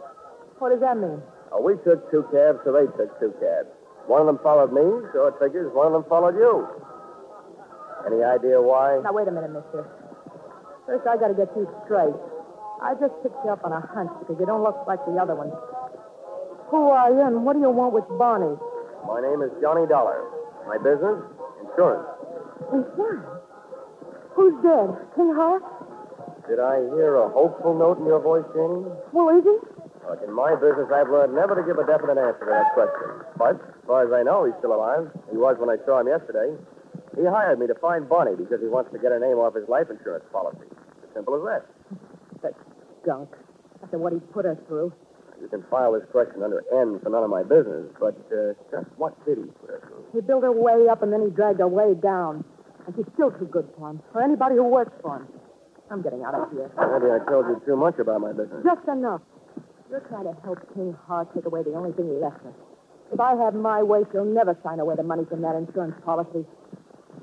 What 0.58 0.70
does 0.72 0.80
that 0.80 0.96
mean? 0.96 1.20
Oh, 1.52 1.60
we 1.60 1.76
took 1.84 2.10
two 2.10 2.24
cabs, 2.32 2.58
so 2.64 2.72
they 2.72 2.88
took 2.96 3.12
two 3.20 3.32
cabs. 3.38 3.68
One 4.08 4.22
of 4.22 4.26
them 4.26 4.38
followed 4.42 4.72
me, 4.72 4.84
so 5.12 5.26
it 5.26 5.34
figures 5.40 5.68
one 5.74 5.88
of 5.88 5.92
them 5.92 6.04
followed 6.08 6.36
you. 6.36 6.66
Any 8.06 8.22
idea 8.22 8.60
why? 8.62 9.00
Now, 9.02 9.12
wait 9.12 9.28
a 9.28 9.34
minute, 9.34 9.50
mister. 9.52 9.84
First, 10.86 11.06
I 11.06 11.18
got 11.18 11.28
to 11.28 11.34
get 11.34 11.50
you 11.58 11.66
straight. 11.84 12.14
I 12.80 12.94
just 13.00 13.12
picked 13.22 13.36
you 13.44 13.50
up 13.50 13.64
on 13.64 13.72
a 13.72 13.82
hunch 13.82 14.12
because 14.20 14.36
you 14.38 14.46
don't 14.46 14.62
look 14.62 14.78
like 14.86 15.02
the 15.06 15.18
other 15.18 15.34
ones. 15.34 15.52
Who 16.70 16.88
are 16.90 17.10
you 17.10 17.22
and 17.26 17.44
what 17.44 17.54
do 17.54 17.60
you 17.60 17.70
want 17.70 17.92
with 17.94 18.06
Bonnie? 18.18 18.54
My 19.06 19.18
name 19.22 19.42
is 19.42 19.50
Johnny 19.60 19.86
Dollar. 19.86 20.22
My 20.66 20.78
business? 20.78 21.18
Insurance. 21.62 22.06
Insurance? 22.70 23.26
Who's 24.34 24.54
dead? 24.62 24.88
King 25.16 25.32
Hart? 25.34 25.62
Did 26.46 26.60
I 26.60 26.78
hear 26.94 27.16
a 27.16 27.28
hopeful 27.30 27.74
note 27.74 27.98
in 27.98 28.06
your 28.06 28.20
voice, 28.20 28.46
Janie? 28.54 28.86
Well, 29.10 29.34
is 29.34 29.42
he? 29.42 29.56
Look, 30.08 30.22
in 30.22 30.32
my 30.32 30.54
business, 30.54 30.86
I've 30.94 31.10
learned 31.10 31.34
never 31.34 31.58
to 31.58 31.66
give 31.66 31.78
a 31.78 31.86
definite 31.86 32.14
answer 32.14 32.46
to 32.46 32.52
that 32.54 32.70
question. 32.78 33.26
But, 33.34 33.58
as 33.58 33.84
far 33.86 34.06
as 34.06 34.12
I 34.14 34.22
know, 34.22 34.46
he's 34.46 34.54
still 34.62 34.74
alive. 34.74 35.10
He 35.30 35.36
was 35.36 35.58
when 35.58 35.66
I 35.66 35.82
saw 35.84 35.98
him 35.98 36.06
yesterday. 36.06 36.54
He 37.18 37.26
hired 37.26 37.58
me 37.58 37.66
to 37.66 37.74
find 37.74 38.08
Bonnie 38.08 38.36
because 38.36 38.60
he 38.60 38.68
wants 38.70 38.92
to 38.92 38.98
get 38.98 39.10
her 39.10 39.18
name 39.18 39.42
off 39.42 39.54
his 39.58 39.66
life 39.68 39.90
insurance 39.90 40.24
policy. 40.30 40.70
As 41.02 41.10
simple 41.14 41.34
as 41.34 41.42
that. 41.42 41.62
That 42.42 42.54
skunk. 43.02 43.34
After 43.82 43.98
what 43.98 44.12
he 44.12 44.20
put 44.30 44.46
us 44.46 44.58
through. 44.68 44.92
You 45.40 45.48
can 45.48 45.64
file 45.70 45.92
this 45.92 46.06
question 46.12 46.42
under 46.42 46.62
N 46.72 47.00
for 47.02 47.10
none 47.10 47.22
of 47.22 47.30
my 47.30 47.42
business, 47.42 47.92
but 48.00 48.16
uh, 48.32 48.56
just 48.70 48.88
what 48.96 49.12
did 49.26 49.36
he 49.36 49.44
put 49.60 49.68
her 49.68 49.80
through? 49.84 50.04
He 50.14 50.20
built 50.20 50.44
her 50.44 50.52
way 50.52 50.88
up 50.88 51.02
and 51.02 51.12
then 51.12 51.20
he 51.20 51.30
dragged 51.30 51.60
her 51.60 51.68
way 51.68 51.92
down. 51.92 52.44
And 52.86 52.94
she's 52.96 53.04
still 53.12 53.30
too 53.32 53.44
good 53.44 53.68
for 53.76 53.90
him, 53.90 54.00
for 54.12 54.22
anybody 54.22 54.54
who 54.54 54.64
works 54.64 54.92
for 55.02 55.16
him. 55.16 55.28
I'm 55.90 56.00
getting 56.02 56.24
out 56.24 56.34
of 56.34 56.50
here. 56.52 56.70
Maybe 56.78 57.12
I 57.12 57.20
told 57.28 57.46
you 57.46 57.60
too 57.66 57.76
much 57.76 57.98
about 57.98 58.20
my 58.20 58.32
business. 58.32 58.64
Just 58.64 58.88
enough. 58.88 59.20
You're 59.90 60.00
trying 60.00 60.24
to 60.24 60.34
help 60.42 60.58
King 60.74 60.96
Hart 61.06 61.32
take 61.32 61.46
away 61.46 61.62
the 61.62 61.74
only 61.74 61.92
thing 61.92 62.06
he 62.06 62.18
left 62.18 62.44
us. 62.44 62.54
If 63.12 63.20
I 63.20 63.36
have 63.36 63.54
my 63.54 63.82
way, 63.82 64.02
she'll 64.10 64.24
never 64.24 64.58
sign 64.64 64.80
away 64.80 64.96
the 64.96 65.04
money 65.04 65.24
from 65.30 65.42
that 65.42 65.54
insurance 65.54 65.94
policy. 66.04 66.44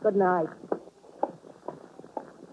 Good 0.02 0.16
night. 0.16 0.48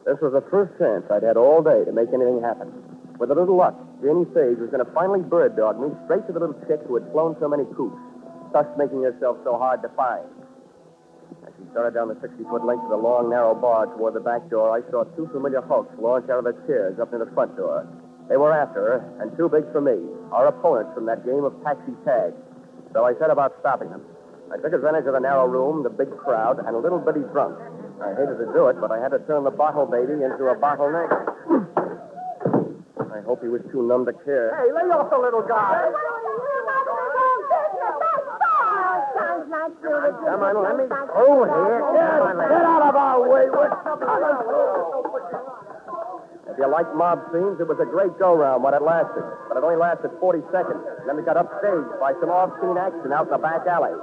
This 0.04 0.18
was 0.20 0.32
the 0.34 0.42
first 0.50 0.74
chance 0.82 1.06
I'd 1.10 1.22
had 1.22 1.36
all 1.36 1.62
day 1.62 1.84
to 1.84 1.92
make 1.92 2.08
anything 2.10 2.42
happen. 2.42 2.74
With 3.22 3.30
a 3.30 3.34
little 3.34 3.54
luck, 3.54 3.78
Janie 4.02 4.26
Page 4.26 4.58
was 4.58 4.70
going 4.74 4.84
to 4.84 4.90
finally 4.90 5.20
bird 5.20 5.54
dog 5.54 5.78
me 5.78 5.94
straight 6.06 6.26
to 6.26 6.32
the 6.32 6.40
little 6.40 6.58
chick 6.66 6.80
who 6.88 6.98
had 6.98 7.06
flown 7.12 7.36
so 7.38 7.46
many 7.46 7.62
coops, 7.78 8.00
thus 8.52 8.66
making 8.74 9.06
herself 9.06 9.38
so 9.44 9.54
hard 9.58 9.82
to 9.82 9.90
find. 9.94 10.26
As 11.46 11.54
she 11.54 11.70
started 11.70 11.94
down 11.94 12.08
the 12.08 12.18
60-foot 12.18 12.64
length 12.64 12.82
of 12.82 12.90
the 12.90 12.98
long, 12.98 13.30
narrow 13.30 13.54
bar 13.54 13.86
toward 13.94 14.14
the 14.14 14.24
back 14.24 14.50
door, 14.50 14.74
I 14.74 14.82
saw 14.90 15.04
two 15.14 15.30
familiar 15.30 15.62
hulks 15.62 15.94
launch 16.00 16.26
out 16.26 16.42
of 16.42 16.44
their 16.50 16.58
chairs 16.66 16.98
up 16.98 17.12
near 17.12 17.22
the 17.24 17.30
front 17.30 17.54
door. 17.56 17.86
They 18.30 18.38
were 18.38 18.54
after 18.54 18.78
her, 18.78 19.02
and 19.18 19.34
too 19.36 19.50
big 19.50 19.66
for 19.74 19.82
me, 19.82 19.98
our 20.30 20.46
opponents 20.46 20.94
from 20.94 21.02
that 21.10 21.26
game 21.26 21.42
of 21.42 21.50
taxi 21.66 21.90
tag. 22.06 22.30
So 22.94 23.02
I 23.02 23.18
set 23.18 23.26
about 23.28 23.58
stopping 23.58 23.90
them. 23.90 24.06
I 24.54 24.56
took 24.62 24.72
advantage 24.72 25.06
of 25.06 25.14
the 25.14 25.20
narrow 25.20 25.46
room, 25.50 25.82
the 25.82 25.90
big 25.90 26.16
crowd, 26.16 26.60
and 26.62 26.70
a 26.74 26.78
little 26.78 27.00
bitty 27.02 27.26
drunk. 27.34 27.58
I 27.98 28.14
hated 28.14 28.38
to 28.38 28.46
do 28.54 28.68
it, 28.70 28.78
but 28.80 28.92
I 28.94 29.02
had 29.02 29.10
to 29.10 29.18
turn 29.26 29.42
the 29.42 29.50
bottle 29.50 29.84
baby 29.84 30.22
into 30.22 30.46
a 30.46 30.54
bottleneck. 30.54 31.10
I 33.10 33.18
hope 33.26 33.42
he 33.42 33.50
was 33.50 33.66
too 33.74 33.82
numb 33.82 34.06
to 34.06 34.14
care. 34.22 34.54
Hey, 34.62 34.70
lay 34.72 34.86
off 34.94 35.10
the 35.10 35.18
little 35.18 35.42
guy. 35.42 35.90
Come 39.82 40.42
on, 40.42 40.62
let 40.62 40.76
me 40.78 40.84
over 40.86 41.46
here. 41.50 41.82
Get 42.46 42.62
out 42.62 42.86
of 42.86 42.94
our 42.94 43.26
way. 43.28 43.50
We're 43.50 43.74
If 46.50 46.58
you 46.58 46.66
like 46.66 46.90
mob 46.94 47.22
scenes, 47.32 47.60
it 47.60 47.68
was 47.68 47.78
a 47.78 47.86
great 47.86 48.18
go-round 48.18 48.64
when 48.64 48.74
it 48.74 48.82
lasted. 48.82 49.22
But 49.48 49.56
it 49.56 49.62
only 49.62 49.76
lasted 49.76 50.10
40 50.18 50.42
seconds. 50.50 50.82
And 50.98 51.06
Then 51.06 51.16
we 51.16 51.22
got 51.22 51.36
upstage 51.36 51.86
by 52.02 52.12
some 52.18 52.30
off-scene 52.30 52.74
action 52.74 53.12
out 53.14 53.30
in 53.30 53.32
the 53.32 53.38
back 53.38 53.62
alley. 53.70 53.94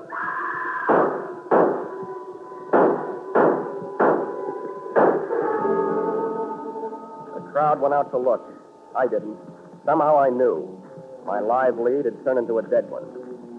The 7.35 7.43
crowd 7.51 7.81
went 7.81 7.93
out 7.93 8.11
to 8.11 8.17
look. 8.17 8.47
I 8.95 9.07
didn't. 9.07 9.35
Somehow 9.85 10.17
I 10.17 10.29
knew. 10.29 10.71
My 11.25 11.41
live 11.41 11.77
lead 11.77 12.05
had 12.05 12.15
turned 12.23 12.39
into 12.39 12.59
a 12.59 12.63
dead 12.63 12.89
one. 12.89 13.03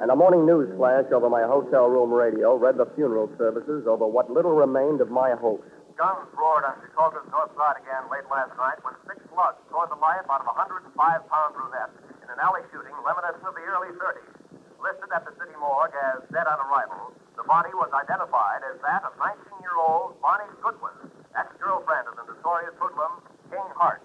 And 0.01 0.11
a 0.11 0.17
morning 0.17 0.47
news 0.47 0.73
flash 0.79 1.05
over 1.13 1.29
my 1.29 1.43
hotel 1.43 1.89
room 1.89 2.11
radio 2.11 2.57
read 2.57 2.79
the 2.79 2.87
funeral 2.97 3.29
services 3.37 3.85
over 3.87 4.07
what 4.07 4.31
little 4.31 4.53
remained 4.53 5.03
of 5.03 5.11
my 5.11 5.33
host. 5.37 5.63
Guns 5.99 6.31
roared 6.31 6.63
on 6.63 6.79
Chicago's 6.79 7.27
north 7.27 7.51
side 7.59 7.75
again 7.83 8.07
late 8.07 8.23
last 8.31 8.55
night 8.55 8.79
when 8.87 8.95
six 9.03 9.19
slugs 9.35 9.59
tore 9.67 9.91
the 9.91 9.99
life 9.99 10.23
out 10.31 10.39
of 10.39 10.47
a 10.47 10.55
105-pound 10.55 11.51
brunette 11.59 11.91
in 12.23 12.31
an 12.31 12.39
alley 12.39 12.63
shooting 12.71 12.95
reminiscent 13.03 13.43
of 13.43 13.51
the 13.59 13.67
early 13.67 13.91
30s. 13.99 14.31
Listed 14.79 15.11
at 15.11 15.27
the 15.27 15.35
city 15.43 15.59
morgue 15.59 15.91
as 16.15 16.23
dead 16.31 16.47
on 16.47 16.63
arrival, 16.71 17.11
the 17.35 17.43
body 17.43 17.75
was 17.75 17.91
identified 17.91 18.63
as 18.71 18.79
that 18.87 19.03
of 19.03 19.11
19-year-old 19.19 20.15
Bonnie 20.23 20.47
Goodwin, 20.63 21.11
ex-girlfriend 21.35 22.07
of 22.07 22.15
the 22.15 22.31
notorious 22.31 22.79
hoodlum 22.79 23.19
King 23.51 23.67
Hart. 23.75 23.99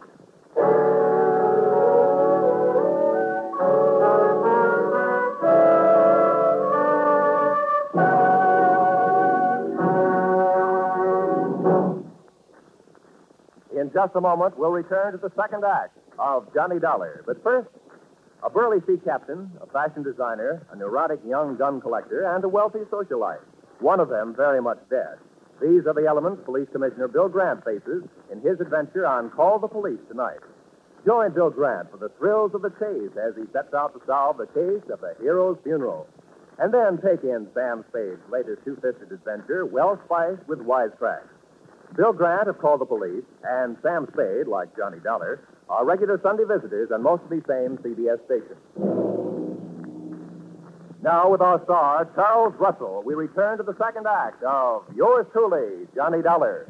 In 13.84 13.92
just 13.92 14.16
a 14.16 14.22
moment, 14.22 14.58
we'll 14.58 14.72
return 14.72 15.12
to 15.12 15.18
the 15.18 15.30
second 15.36 15.66
act 15.66 15.98
of 16.18 16.48
Johnny 16.54 16.80
Dollar. 16.80 17.22
But 17.28 17.44
first, 17.44 17.68
a 18.42 18.50
burly 18.50 18.80
sea 18.88 18.96
captain, 19.04 19.52
a 19.60 19.68
fashion 19.68 20.04
designer, 20.04 20.66
a 20.72 20.78
neurotic 20.78 21.20
young 21.28 21.58
gun 21.58 21.82
collector, 21.82 22.24
and 22.34 22.42
a 22.46 22.48
wealthy 22.48 22.88
socialite. 22.90 23.44
One 23.82 24.00
of 24.00 24.08
them 24.08 24.34
very 24.38 24.62
much 24.62 24.80
dead. 24.90 25.20
These 25.62 25.86
are 25.86 25.94
the 25.94 26.08
elements 26.08 26.44
Police 26.46 26.70
Commissioner 26.72 27.10
Bill 27.10 27.28
Grant 27.28 27.66
faces 27.66 28.08
in 28.32 28.40
his 28.40 28.62
adventure 28.62 29.06
on 29.06 29.30
Call 29.32 29.60
the 29.60 29.68
Police 29.68 30.00
tonight. 30.08 30.40
Join 31.06 31.34
Bill 31.34 31.50
Grant 31.50 31.92
for 31.92 31.98
the 31.98 32.12
thrills 32.18 32.54
of 32.54 32.62
the 32.62 32.72
chase 32.80 33.12
as 33.20 33.36
he 33.36 33.44
sets 33.52 33.74
out 33.74 33.92
to 34.00 34.06
solve 34.08 34.38
the 34.38 34.48
case 34.48 34.90
of 34.94 35.02
the 35.02 35.14
hero's 35.20 35.58
funeral. 35.62 36.08
And 36.58 36.74
then 36.74 37.02
take 37.04 37.26
in 37.26 37.50
Sam 37.54 37.84
Spade's 37.90 38.24
latest 38.32 38.64
two-fisted 38.64 39.12
adventure, 39.12 39.66
well 39.66 40.00
spiced 40.06 40.48
with 40.48 40.60
wisecracks. 40.60 41.33
Bill 41.96 42.12
Grant 42.12 42.48
of 42.50 42.58
Call 42.58 42.80
the 42.80 42.86
Police 42.86 43.24
and 43.44 43.78
Sam 43.84 44.08
Spade, 44.14 44.48
like 44.48 44.76
Johnny 44.76 44.98
Dollar, 45.00 45.42
are 45.70 45.86
regular 45.86 46.20
Sunday 46.24 46.44
visitors 46.44 46.90
on 46.92 47.04
most 47.04 47.24
of 47.24 47.30
these 47.30 47.44
same 47.48 47.78
CBS 47.78 48.18
stations. 48.26 48.58
Now, 51.04 51.30
with 51.30 51.42
our 51.42 51.62
star, 51.66 52.10
Charles 52.16 52.56
Russell, 52.58 53.04
we 53.06 53.14
return 53.14 53.58
to 53.58 53.64
the 53.64 53.76
second 53.78 54.08
act 54.08 54.42
of 54.44 54.86
Yours 54.96 55.28
Truly, 55.34 55.86
Johnny 55.94 56.24
Dollar. 56.24 56.66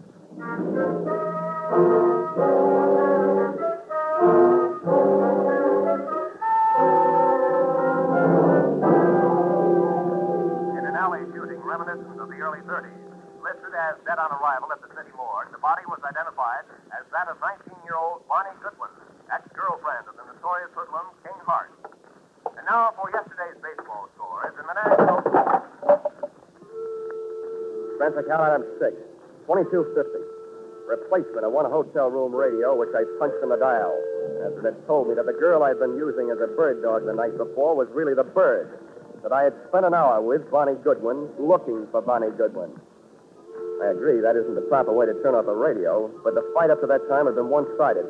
In 10.73 10.85
an 10.85 10.95
alley 10.95 11.21
shooting 11.33 11.61
reminiscent 11.63 12.19
of 12.19 12.27
the 12.27 12.35
early 12.41 12.59
30s, 12.67 13.12
listed 13.43 13.75
as 13.75 13.99
dead 14.07 14.15
on 14.15 14.31
arrival 14.39 14.71
at 14.71 14.79
the 14.79 14.87
city 14.95 15.11
morgue, 15.19 15.51
the 15.51 15.59
body 15.59 15.83
was 15.91 15.99
identified 16.07 16.63
as 16.95 17.03
that 17.11 17.27
of 17.27 17.35
19-year-old 17.43 18.23
Bonnie 18.31 18.55
Goodwin, 18.63 18.95
ex-girlfriend 19.27 20.07
of 20.07 20.15
the 20.15 20.23
notorious 20.31 20.71
hoodlum 20.71 21.11
King 21.27 21.35
Hart. 21.43 21.67
And 22.55 22.63
now 22.63 22.95
for 22.95 23.11
yesterday's 23.11 23.59
baseball 23.59 24.07
scores 24.15 24.55
in 24.55 24.63
the 24.63 24.75
National. 24.79 25.17
Spencer 27.99 28.23
item 28.31 28.63
six. 28.79 28.95
2250. 29.43 30.07
Replacement 30.87 31.43
of 31.43 31.51
one 31.51 31.67
hotel 31.67 32.07
room 32.07 32.31
radio, 32.31 32.71
which 32.75 32.95
I 32.95 33.03
punched 33.19 33.43
in 33.43 33.51
the 33.51 33.59
dial. 33.59 33.91
As 34.47 34.55
it 34.55 34.63
had 34.63 34.79
told 34.87 35.11
me 35.11 35.15
that 35.19 35.27
the 35.27 35.35
girl 35.35 35.63
I'd 35.63 35.79
been 35.79 35.99
using 35.99 36.31
as 36.31 36.39
a 36.39 36.47
bird 36.55 36.79
dog 36.79 37.03
the 37.03 37.13
night 37.13 37.35
before 37.35 37.75
was 37.75 37.91
really 37.91 38.15
the 38.15 38.23
bird 38.23 38.79
that 39.19 39.31
I 39.31 39.43
had 39.43 39.55
spent 39.67 39.83
an 39.83 39.93
hour 39.93 40.21
with, 40.23 40.47
Bonnie 40.51 40.79
Goodwin, 40.83 41.27
looking 41.39 41.87
for 41.91 42.01
Bonnie 42.01 42.31
Goodwin. 42.35 42.71
I 43.83 43.91
agree 43.91 44.21
that 44.23 44.39
isn't 44.39 44.55
the 44.55 44.63
proper 44.71 44.95
way 44.95 45.05
to 45.05 45.13
turn 45.19 45.35
off 45.35 45.45
the 45.45 45.51
radio, 45.51 46.07
but 46.23 46.35
the 46.35 46.45
fight 46.55 46.71
up 46.71 46.79
to 46.79 46.87
that 46.87 47.03
time 47.11 47.27
had 47.27 47.35
been 47.35 47.51
one-sided. 47.51 48.07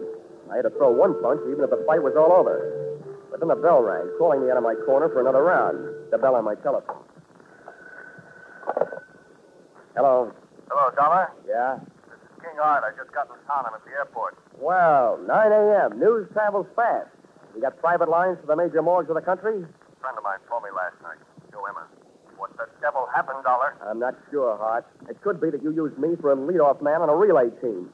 I 0.54 0.62
had 0.62 0.70
to 0.70 0.74
throw 0.78 0.94
one 0.94 1.18
punch 1.18 1.42
even 1.50 1.66
if 1.66 1.74
the 1.74 1.82
fight 1.90 2.06
was 2.06 2.14
all 2.14 2.30
over. 2.30 2.62
But 3.34 3.42
then 3.42 3.50
the 3.50 3.58
bell 3.58 3.82
rang, 3.82 4.06
calling 4.22 4.46
me 4.46 4.52
out 4.54 4.58
of 4.58 4.64
my 4.64 4.78
corner 4.86 5.10
for 5.10 5.18
another 5.18 5.42
round. 5.42 5.82
The 6.14 6.22
bell 6.22 6.36
on 6.36 6.46
my 6.46 6.54
telephone. 6.62 7.02
Hello. 9.98 10.30
Hello, 10.70 10.86
Dollar. 10.94 11.34
Yeah? 11.42 11.82
This 12.06 12.22
is 12.22 12.30
King 12.38 12.58
Hart. 12.62 12.86
I 12.86 12.94
just 12.94 13.10
got 13.10 13.26
in 13.34 13.42
town. 13.50 13.66
I'm 13.66 13.74
at 13.74 13.82
the 13.82 13.98
airport. 13.98 14.38
Well, 14.62 15.18
9 15.26 15.52
a.m. 15.52 15.98
News 15.98 16.30
travels 16.34 16.68
fast. 16.76 17.10
You 17.56 17.62
got 17.62 17.80
private 17.80 18.10
lines 18.10 18.38
to 18.42 18.46
the 18.46 18.56
major 18.56 18.84
morgues 18.84 19.10
of 19.10 19.16
the 19.16 19.26
country? 19.26 19.58
A 19.58 20.00
friend 20.02 20.18
of 20.18 20.24
mine 20.24 20.38
told 20.48 20.62
me 20.62 20.70
last 20.70 21.02
night. 21.02 21.18
Joe 21.52 21.66
Emma. 21.66 21.90
What 22.44 22.60
the 22.60 22.68
devil 22.84 23.08
happened, 23.16 23.40
Dollar? 23.48 23.72
I'm 23.88 24.04
not 24.04 24.20
sure, 24.28 24.60
Hart. 24.60 24.84
It 25.08 25.16
could 25.24 25.40
be 25.40 25.48
that 25.48 25.64
you 25.64 25.72
used 25.72 25.96
me 25.96 26.20
for 26.20 26.34
a 26.34 26.36
leadoff 26.36 26.84
man 26.84 27.00
on 27.00 27.08
a 27.08 27.16
relay 27.16 27.48
team. 27.64 27.88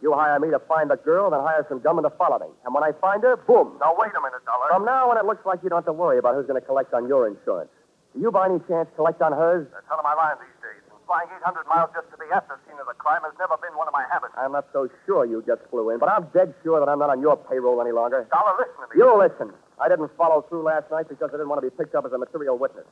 You 0.00 0.16
hire 0.16 0.40
me 0.40 0.48
to 0.48 0.58
find 0.64 0.88
the 0.88 0.96
girl, 0.96 1.28
then 1.28 1.44
hire 1.44 1.60
some 1.68 1.84
gunmen 1.84 2.08
to 2.08 2.12
follow 2.16 2.40
me. 2.40 2.48
And 2.64 2.72
when 2.72 2.80
I 2.80 2.96
find 2.96 3.20
her, 3.28 3.36
boom. 3.36 3.76
Now, 3.76 3.92
wait 3.92 4.16
a 4.16 4.24
minute, 4.24 4.40
Dollar. 4.48 4.72
From 4.72 4.88
now 4.88 5.12
on, 5.12 5.20
it 5.20 5.28
looks 5.28 5.44
like 5.44 5.60
you 5.60 5.68
don't 5.68 5.84
have 5.84 5.92
to 5.92 5.92
worry 5.92 6.16
about 6.16 6.32
who's 6.32 6.48
going 6.48 6.56
to 6.56 6.64
collect 6.64 6.96
on 6.96 7.12
your 7.12 7.28
insurance. 7.28 7.68
Do 8.16 8.24
you, 8.24 8.32
by 8.32 8.48
any 8.48 8.56
chance, 8.64 8.88
collect 8.96 9.20
on 9.20 9.36
hers? 9.36 9.68
That's 9.68 9.84
none 9.92 10.00
of 10.00 10.06
my 10.08 10.16
line 10.16 10.40
these 10.40 10.56
days. 10.64 10.80
And 10.88 10.96
flying 11.04 11.28
800 11.44 11.68
miles 11.68 11.92
just 11.92 12.08
to 12.08 12.16
be 12.16 12.24
at 12.32 12.48
the 12.48 12.56
scene 12.64 12.80
of 12.80 12.88
the 12.88 12.96
crime 12.96 13.20
has 13.28 13.36
never 13.36 13.60
been 13.60 13.76
one 13.76 13.84
of 13.84 13.92
my 13.92 14.08
habits. 14.08 14.32
I'm 14.40 14.56
not 14.56 14.64
so 14.72 14.88
sure 15.04 15.28
you 15.28 15.44
just 15.44 15.60
flew 15.68 15.92
in, 15.92 16.00
but 16.00 16.08
I'm 16.08 16.24
dead 16.32 16.56
sure 16.64 16.80
that 16.80 16.88
I'm 16.88 17.04
not 17.04 17.12
on 17.12 17.20
your 17.20 17.36
payroll 17.36 17.84
any 17.84 17.92
longer. 17.92 18.24
Dollar, 18.32 18.56
listen 18.56 18.80
to 18.80 18.88
me. 18.88 18.96
You 18.96 19.12
listen. 19.12 19.52
I 19.80 19.88
didn't 19.88 20.10
follow 20.16 20.42
through 20.48 20.62
last 20.62 20.90
night 20.90 21.08
because 21.08 21.30
I 21.32 21.40
didn't 21.40 21.48
want 21.48 21.62
to 21.62 21.70
be 21.70 21.74
picked 21.74 21.94
up 21.94 22.04
as 22.04 22.12
a 22.12 22.18
material 22.18 22.58
witness. 22.58 22.84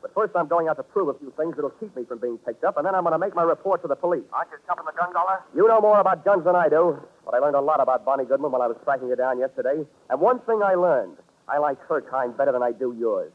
But 0.00 0.14
first, 0.14 0.36
I'm 0.36 0.46
going 0.46 0.68
out 0.68 0.76
to 0.76 0.84
prove 0.84 1.08
a 1.08 1.18
few 1.18 1.32
things 1.36 1.56
that'll 1.56 1.74
keep 1.82 1.94
me 1.96 2.04
from 2.04 2.18
being 2.18 2.38
picked 2.38 2.62
up, 2.62 2.76
and 2.76 2.86
then 2.86 2.94
I'm 2.94 3.02
going 3.02 3.12
to 3.12 3.18
make 3.18 3.34
my 3.34 3.42
report 3.42 3.82
to 3.82 3.88
the 3.88 3.96
police. 3.96 4.22
Aren't 4.32 4.50
you 4.50 4.58
jumping 4.66 4.86
the 4.86 4.92
gun, 4.92 5.12
Dollar? 5.12 5.42
You 5.56 5.66
know 5.66 5.80
more 5.80 5.98
about 5.98 6.24
guns 6.24 6.44
than 6.44 6.54
I 6.54 6.68
do, 6.68 7.02
but 7.24 7.34
I 7.34 7.38
learned 7.38 7.56
a 7.56 7.60
lot 7.60 7.80
about 7.80 8.04
Bonnie 8.04 8.24
Goodman 8.24 8.52
while 8.52 8.62
I 8.62 8.68
was 8.68 8.76
tracking 8.84 9.08
her 9.08 9.16
down 9.16 9.40
yesterday. 9.40 9.82
And 10.08 10.20
one 10.20 10.38
thing 10.46 10.62
I 10.62 10.74
learned 10.74 11.16
I 11.48 11.58
like 11.58 11.80
her 11.88 12.00
kind 12.00 12.36
better 12.36 12.52
than 12.52 12.62
I 12.62 12.72
do 12.72 12.94
yours. 12.98 13.32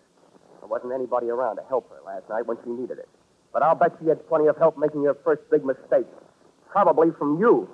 There 0.59 0.69
wasn't 0.69 0.93
anybody 0.93 1.29
around 1.29 1.57
to 1.57 1.63
help 1.67 1.89
her 1.89 1.99
last 2.05 2.29
night 2.29 2.45
when 2.45 2.57
she 2.63 2.69
needed 2.69 2.99
it. 2.99 3.09
But 3.51 3.63
I'll 3.63 3.75
bet 3.75 3.91
she 3.99 4.07
had 4.07 4.25
plenty 4.29 4.47
of 4.47 4.57
help 4.57 4.77
making 4.77 5.03
her 5.03 5.15
first 5.25 5.41
big 5.51 5.65
mistake. 5.65 6.07
Probably 6.69 7.11
from 7.17 7.39
you. 7.39 7.67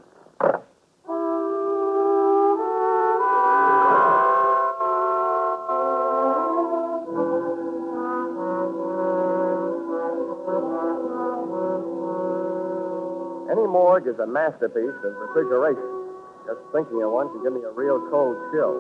Is 14.08 14.18
a 14.20 14.26
masterpiece 14.26 14.98
of 15.04 15.12
refrigeration. 15.20 16.08
Just 16.48 16.64
thinking 16.72 17.04
of 17.04 17.12
one 17.12 17.28
can 17.36 17.44
give 17.44 17.52
me 17.52 17.62
a 17.68 17.74
real 17.76 18.00
cold 18.08 18.40
chill. 18.56 18.80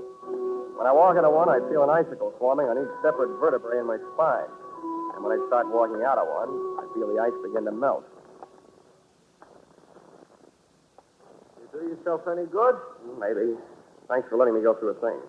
When 0.80 0.88
I 0.88 0.94
walk 0.96 1.20
into 1.20 1.28
one, 1.28 1.52
I 1.52 1.60
feel 1.68 1.84
an 1.84 1.92
icicle 1.92 2.32
forming 2.40 2.72
on 2.72 2.80
each 2.80 2.94
separate 3.04 3.36
vertebrae 3.44 3.84
in 3.84 3.88
my 3.88 4.00
spine. 4.16 4.48
And 5.16 5.26
when 5.26 5.36
I 5.36 5.40
start 5.52 5.68
walking 5.68 6.06
out 6.06 6.16
of 6.16 6.32
one, 6.32 6.80
I 6.80 6.86
feel 6.96 7.12
the 7.12 7.20
ice 7.20 7.36
begin 7.44 7.66
to 7.66 7.76
melt. 7.76 8.06
You 11.60 11.68
do 11.74 11.82
yourself 11.92 12.22
any 12.30 12.46
good? 12.48 12.80
Maybe. 13.20 13.58
Thanks 14.08 14.30
for 14.30 14.38
letting 14.38 14.54
me 14.54 14.62
go 14.62 14.78
through 14.80 14.96
a 14.96 15.00
thing. 15.02 15.20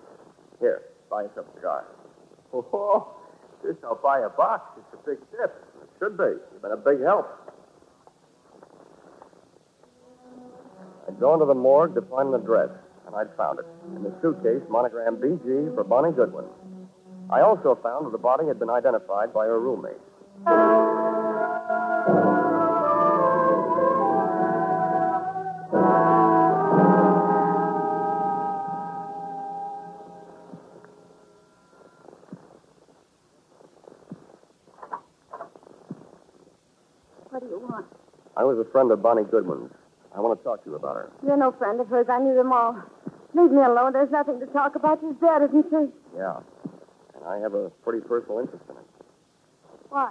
Here, 0.61 0.83
buy 1.11 1.23
yourself 1.27 1.47
a 1.51 1.55
cigar. 1.57 1.85
Oh, 2.53 3.17
this 3.65 3.75
I'll 3.83 3.99
buy 3.99 4.21
a 4.21 4.29
box. 4.29 4.79
It's 4.79 4.95
a 4.95 5.03
big 5.09 5.19
tip. 5.33 5.57
It 5.83 5.89
should 5.99 6.17
be. 6.17 6.39
You've 6.53 6.63
been 6.63 6.73
a 6.73 6.77
big 6.77 7.01
help. 7.03 7.48
Gone 11.21 11.41
to 11.41 11.47
the 11.47 11.55
morgue 11.55 11.97
to 11.97 12.03
find 12.03 12.29
an 12.29 12.41
address, 12.41 12.71
and 13.07 13.17
I'd 13.17 13.27
found 13.37 13.59
it. 13.59 13.67
In 13.97 14.05
the 14.05 14.15
suitcase, 14.23 14.63
monogram 14.71 15.17
BG 15.17 15.75
for 15.75 15.83
Bonnie 15.83 16.13
Goodwin. 16.13 16.45
I 17.29 17.41
also 17.41 17.75
found 17.83 18.07
that 18.07 18.13
the 18.13 18.19
body 18.19 18.47
had 18.47 18.61
been 18.61 18.71
identified 18.71 19.35
by 19.35 19.47
her 19.47 19.59
roommate. 19.59 19.99
What 37.29 37.43
do 37.43 37.49
you 37.49 37.59
want? 37.59 37.87
I 38.37 38.45
was 38.45 38.65
a 38.65 38.71
friend 38.71 38.93
of 38.93 39.03
Bonnie 39.03 39.25
Goodwin's. 39.25 39.73
I 40.19 40.21
want 40.21 40.37
to 40.37 40.43
talk 40.43 40.65
to 40.65 40.71
you 40.71 40.75
about 40.75 40.97
her. 40.97 41.13
You're 41.25 41.37
no 41.37 41.53
friend 41.53 41.81
of 41.81 41.87
hers. 41.87 42.07
I 42.11 42.19
knew 42.19 42.35
them 42.35 42.51
all. 42.53 42.75
Leave 43.35 43.53
me 43.53 43.63
alone. 43.63 43.93
There's 43.93 44.11
nothing 44.11 44.41
to 44.41 44.47
talk 44.47 44.75
about. 44.75 44.99
She's 45.01 45.15
dead, 45.21 45.47
isn't 45.47 45.67
she? 45.71 45.95
Yeah. 46.19 46.41
And 47.15 47.25
I 47.25 47.39
have 47.39 47.55
a 47.55 47.71
pretty 47.87 48.01
personal 48.05 48.41
interest 48.41 48.65
in 48.69 48.75
it. 48.75 48.83
Why? 49.91 50.11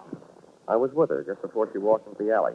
I 0.69 0.77
was 0.77 0.91
with 0.93 1.09
her 1.09 1.25
just 1.27 1.41
before 1.41 1.67
she 1.73 1.77
walked 1.77 2.07
into 2.07 2.23
the 2.23 2.31
alley. 2.31 2.53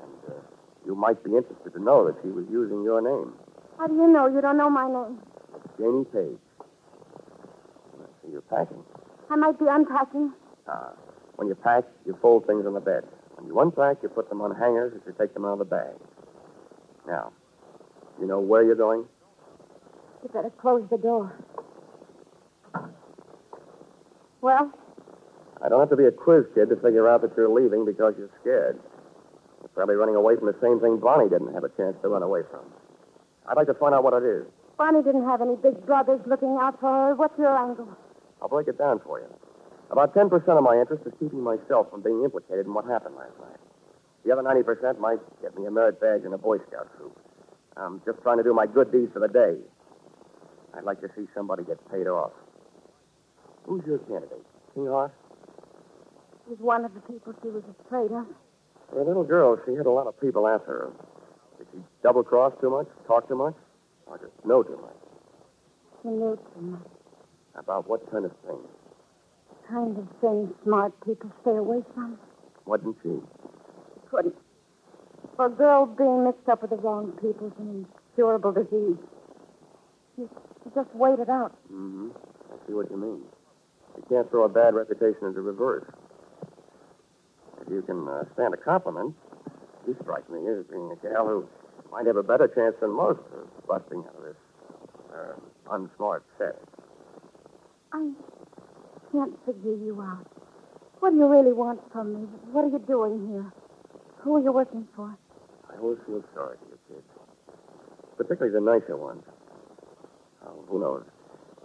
And 0.00 0.32
uh, 0.32 0.40
you 0.86 0.94
might 0.94 1.22
be 1.22 1.36
interested 1.36 1.70
to 1.74 1.82
know 1.82 2.06
that 2.06 2.16
she 2.22 2.28
was 2.28 2.46
using 2.50 2.82
your 2.82 3.02
name, 3.02 3.34
How 3.78 3.86
do 3.86 3.94
you 3.94 4.08
know? 4.08 4.26
You 4.26 4.40
don't 4.40 4.56
know 4.56 4.70
my 4.70 4.88
name. 4.88 5.20
Janie 5.76 6.06
Page. 6.16 6.40
I 8.00 8.06
see 8.22 8.32
you're 8.32 8.40
packing. 8.40 8.82
I 9.28 9.36
might 9.36 9.58
be 9.58 9.66
unpacking. 9.68 10.32
Ah. 10.66 10.92
When 11.36 11.46
you 11.48 11.56
pack, 11.56 11.84
you 12.06 12.16
fold 12.22 12.46
things 12.46 12.64
on 12.64 12.72
the 12.72 12.80
bed. 12.80 13.04
When 13.36 13.46
you 13.48 13.60
unpack, 13.60 13.98
you 14.02 14.08
put 14.08 14.30
them 14.30 14.40
on 14.40 14.54
hangers 14.56 14.94
as 14.96 15.02
you 15.06 15.14
take 15.18 15.34
them 15.34 15.44
out 15.44 15.52
of 15.54 15.58
the 15.58 15.64
bag. 15.66 15.92
Now, 17.06 17.32
you 18.20 18.26
know 18.26 18.40
where 18.40 18.62
you're 18.62 18.74
going? 18.74 19.04
You 20.22 20.30
better 20.32 20.50
close 20.50 20.82
the 20.90 20.96
door. 20.96 21.32
Well, 24.40 24.72
I 25.62 25.68
don't 25.68 25.80
have 25.80 25.90
to 25.90 25.96
be 25.96 26.04
a 26.04 26.12
quiz 26.12 26.44
kid 26.54 26.68
to 26.68 26.76
figure 26.76 27.08
out 27.08 27.22
that 27.22 27.32
you're 27.36 27.48
leaving 27.48 27.84
because 27.84 28.14
you're 28.18 28.30
scared. 28.40 28.78
You're 29.60 29.68
probably 29.74 29.96
running 29.96 30.14
away 30.14 30.36
from 30.36 30.46
the 30.46 30.56
same 30.60 30.80
thing 30.80 30.98
Bonnie 30.98 31.28
didn't 31.28 31.54
have 31.54 31.64
a 31.64 31.70
chance 31.70 31.96
to 32.02 32.08
run 32.08 32.22
away 32.22 32.40
from. 32.50 32.60
I'd 33.48 33.56
like 33.56 33.66
to 33.68 33.74
find 33.74 33.94
out 33.94 34.04
what 34.04 34.14
it 34.14 34.24
is. 34.24 34.46
Bonnie 34.76 35.02
didn't 35.02 35.24
have 35.24 35.40
any 35.40 35.56
big 35.56 35.84
brothers 35.86 36.20
looking 36.26 36.58
out 36.60 36.80
for 36.80 36.90
her. 36.90 37.14
What's 37.14 37.38
your 37.38 37.56
angle? 37.56 37.88
I'll 38.42 38.48
break 38.48 38.68
it 38.68 38.76
down 38.76 39.00
for 39.04 39.20
you. 39.20 39.26
About 39.90 40.14
10% 40.14 40.32
of 40.32 40.62
my 40.64 40.76
interest 40.78 41.04
is 41.06 41.12
keeping 41.20 41.40
myself 41.42 41.90
from 41.90 42.02
being 42.02 42.24
implicated 42.24 42.66
in 42.66 42.74
what 42.74 42.84
happened 42.84 43.14
last 43.16 43.38
night. 43.40 43.60
The 44.24 44.32
other 44.32 44.42
90% 44.42 44.98
might 44.98 45.18
get 45.42 45.56
me 45.58 45.66
a 45.66 45.70
merit 45.70 46.00
badge 46.00 46.22
and 46.24 46.32
a 46.32 46.38
Boy 46.38 46.56
Scout 46.68 46.88
troop. 46.96 47.18
I'm 47.76 48.00
just 48.06 48.22
trying 48.22 48.38
to 48.38 48.42
do 48.42 48.54
my 48.54 48.66
good 48.66 48.90
deeds 48.90 49.12
for 49.12 49.20
the 49.20 49.28
day. 49.28 49.56
I'd 50.76 50.84
like 50.84 51.00
to 51.02 51.08
see 51.16 51.26
somebody 51.34 51.62
get 51.64 51.78
paid 51.90 52.06
off. 52.06 52.32
Who's 53.64 53.82
your 53.86 53.98
candidate? 53.98 54.44
King 54.74 54.86
Hart? 54.86 55.12
He's 56.48 56.58
one 56.58 56.84
of 56.84 56.94
the 56.94 57.00
people 57.00 57.34
she 57.42 57.48
was 57.48 57.62
afraid 57.80 58.12
of. 58.12 58.26
For 58.90 59.00
a 59.00 59.04
little 59.04 59.24
girl, 59.24 59.58
she 59.66 59.74
had 59.74 59.86
a 59.86 59.90
lot 59.90 60.06
of 60.06 60.18
people 60.20 60.46
after 60.48 60.72
her. 60.72 60.92
Did 61.58 61.66
she 61.72 61.78
double 62.02 62.22
cross 62.22 62.52
too 62.60 62.70
much, 62.70 62.86
talk 63.06 63.28
too 63.28 63.36
much, 63.36 63.54
or 64.06 64.18
just 64.18 64.32
know 64.44 64.62
too 64.62 64.78
much? 64.80 64.96
She 66.02 66.08
knew 66.08 66.38
too 66.54 66.60
much. 66.60 66.86
About 67.56 67.88
what 67.88 68.10
kind 68.10 68.24
of 68.24 68.32
thing? 68.46 68.58
The 69.48 69.68
kind 69.68 69.98
of 69.98 70.08
thing 70.20 70.54
smart 70.64 70.92
people 71.04 71.30
stay 71.42 71.56
away 71.56 71.82
from. 71.94 72.18
What 72.64 72.84
didn't 72.84 72.98
she? 73.02 73.43
Couldn't. 74.14 74.34
For 75.36 75.46
a 75.46 75.50
girl 75.50 75.86
being 75.86 76.24
mixed 76.24 76.48
up 76.48 76.62
with 76.62 76.70
the 76.70 76.76
wrong 76.76 77.12
people 77.20 77.48
is 77.48 77.52
an 77.58 77.86
incurable 78.12 78.52
disease. 78.52 78.98
You, 80.16 80.30
you 80.64 80.72
just 80.72 80.94
wait 80.94 81.18
it 81.18 81.28
out. 81.28 81.56
Mm-hmm. 81.72 82.10
I 82.52 82.66
see 82.66 82.74
what 82.74 82.90
you 82.90 82.96
mean. 82.96 83.22
You 83.96 84.04
can't 84.08 84.30
throw 84.30 84.44
a 84.44 84.48
bad 84.48 84.74
reputation 84.74 85.26
into 85.26 85.40
reverse. 85.40 85.84
If 87.62 87.68
you 87.72 87.82
can 87.82 88.06
uh, 88.06 88.24
stand 88.34 88.54
a 88.54 88.56
compliment, 88.56 89.16
you 89.86 89.96
strike 90.02 90.30
me 90.30 90.46
as 90.46 90.64
being 90.70 90.92
a 90.92 90.96
gal 90.96 91.26
who 91.26 91.48
might 91.90 92.06
have 92.06 92.16
a 92.16 92.22
better 92.22 92.46
chance 92.46 92.76
than 92.80 92.90
most 92.90 93.20
of 93.34 93.66
busting 93.66 93.98
out 93.98 94.14
of 94.14 94.22
this 94.22 94.36
uh, 95.12 95.74
unsmart 95.74 96.20
set. 96.38 96.56
I 97.92 98.10
can't 99.10 99.34
figure 99.44 99.74
you 99.74 100.00
out. 100.00 100.26
What 101.00 101.10
do 101.10 101.16
you 101.16 101.26
really 101.26 101.52
want 101.52 101.80
from 101.92 102.14
me? 102.14 102.28
What 102.52 102.64
are 102.64 102.68
you 102.68 102.78
doing 102.86 103.28
here? 103.28 103.52
Who 104.24 104.36
are 104.36 104.40
you 104.40 104.52
working 104.52 104.88
for? 104.96 105.14
I 105.68 105.78
always 105.78 105.98
feel 106.06 106.24
sorry 106.34 106.56
for 106.56 106.64
you 106.64 106.78
kids, 106.88 107.06
particularly 108.16 108.54
the 108.56 108.60
nicer 108.64 108.96
ones. 108.96 109.22
Oh, 110.46 110.64
who 110.66 110.80
knows? 110.80 111.04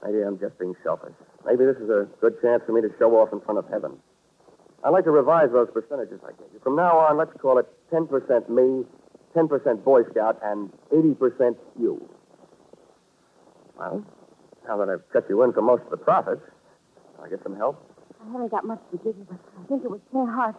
Maybe 0.04 0.22
I'm 0.22 0.38
just 0.38 0.60
being 0.60 0.76
selfish. 0.84 1.16
Maybe 1.46 1.64
this 1.64 1.78
is 1.78 1.90
a 1.90 2.06
good 2.20 2.36
chance 2.42 2.62
for 2.66 2.74
me 2.74 2.82
to 2.82 2.90
show 3.00 3.16
off 3.16 3.32
in 3.32 3.40
front 3.40 3.60
of 3.60 3.66
heaven. 3.72 3.96
I'd 4.84 4.90
like 4.90 5.06
to 5.06 5.12
revise 5.12 5.52
those 5.54 5.70
percentages 5.72 6.20
I 6.22 6.32
gave 6.32 6.52
you. 6.52 6.60
From 6.60 6.76
now 6.76 7.00
on, 7.00 7.18
let's 7.18 7.32
call 7.40 7.60
it 7.60 7.68
10% 7.94 8.50
me, 8.50 8.84
10% 9.36 9.84
Boy 9.86 10.04
Scout, 10.12 10.38
and 10.44 10.70
80% 10.92 11.56
you. 11.80 12.10
Well, 13.78 14.04
now 14.68 14.78
that 14.78 14.90
I've 14.90 15.08
cut 15.14 15.30
you 15.30 15.44
in 15.44 15.54
for 15.54 15.62
most 15.62 15.84
of 15.84 15.92
the 15.92 15.98
profits, 15.98 16.42
can 17.16 17.26
I 17.26 17.30
get 17.30 17.42
some 17.44 17.56
help? 17.56 17.80
I 18.22 18.30
haven't 18.34 18.52
got 18.52 18.66
much 18.66 18.82
to 18.92 18.98
give 18.98 19.16
you, 19.16 19.26
but 19.30 19.40
I 19.58 19.68
think 19.68 19.86
it 19.86 19.92
was 19.92 20.02
King 20.12 20.28
Hart. 20.28 20.56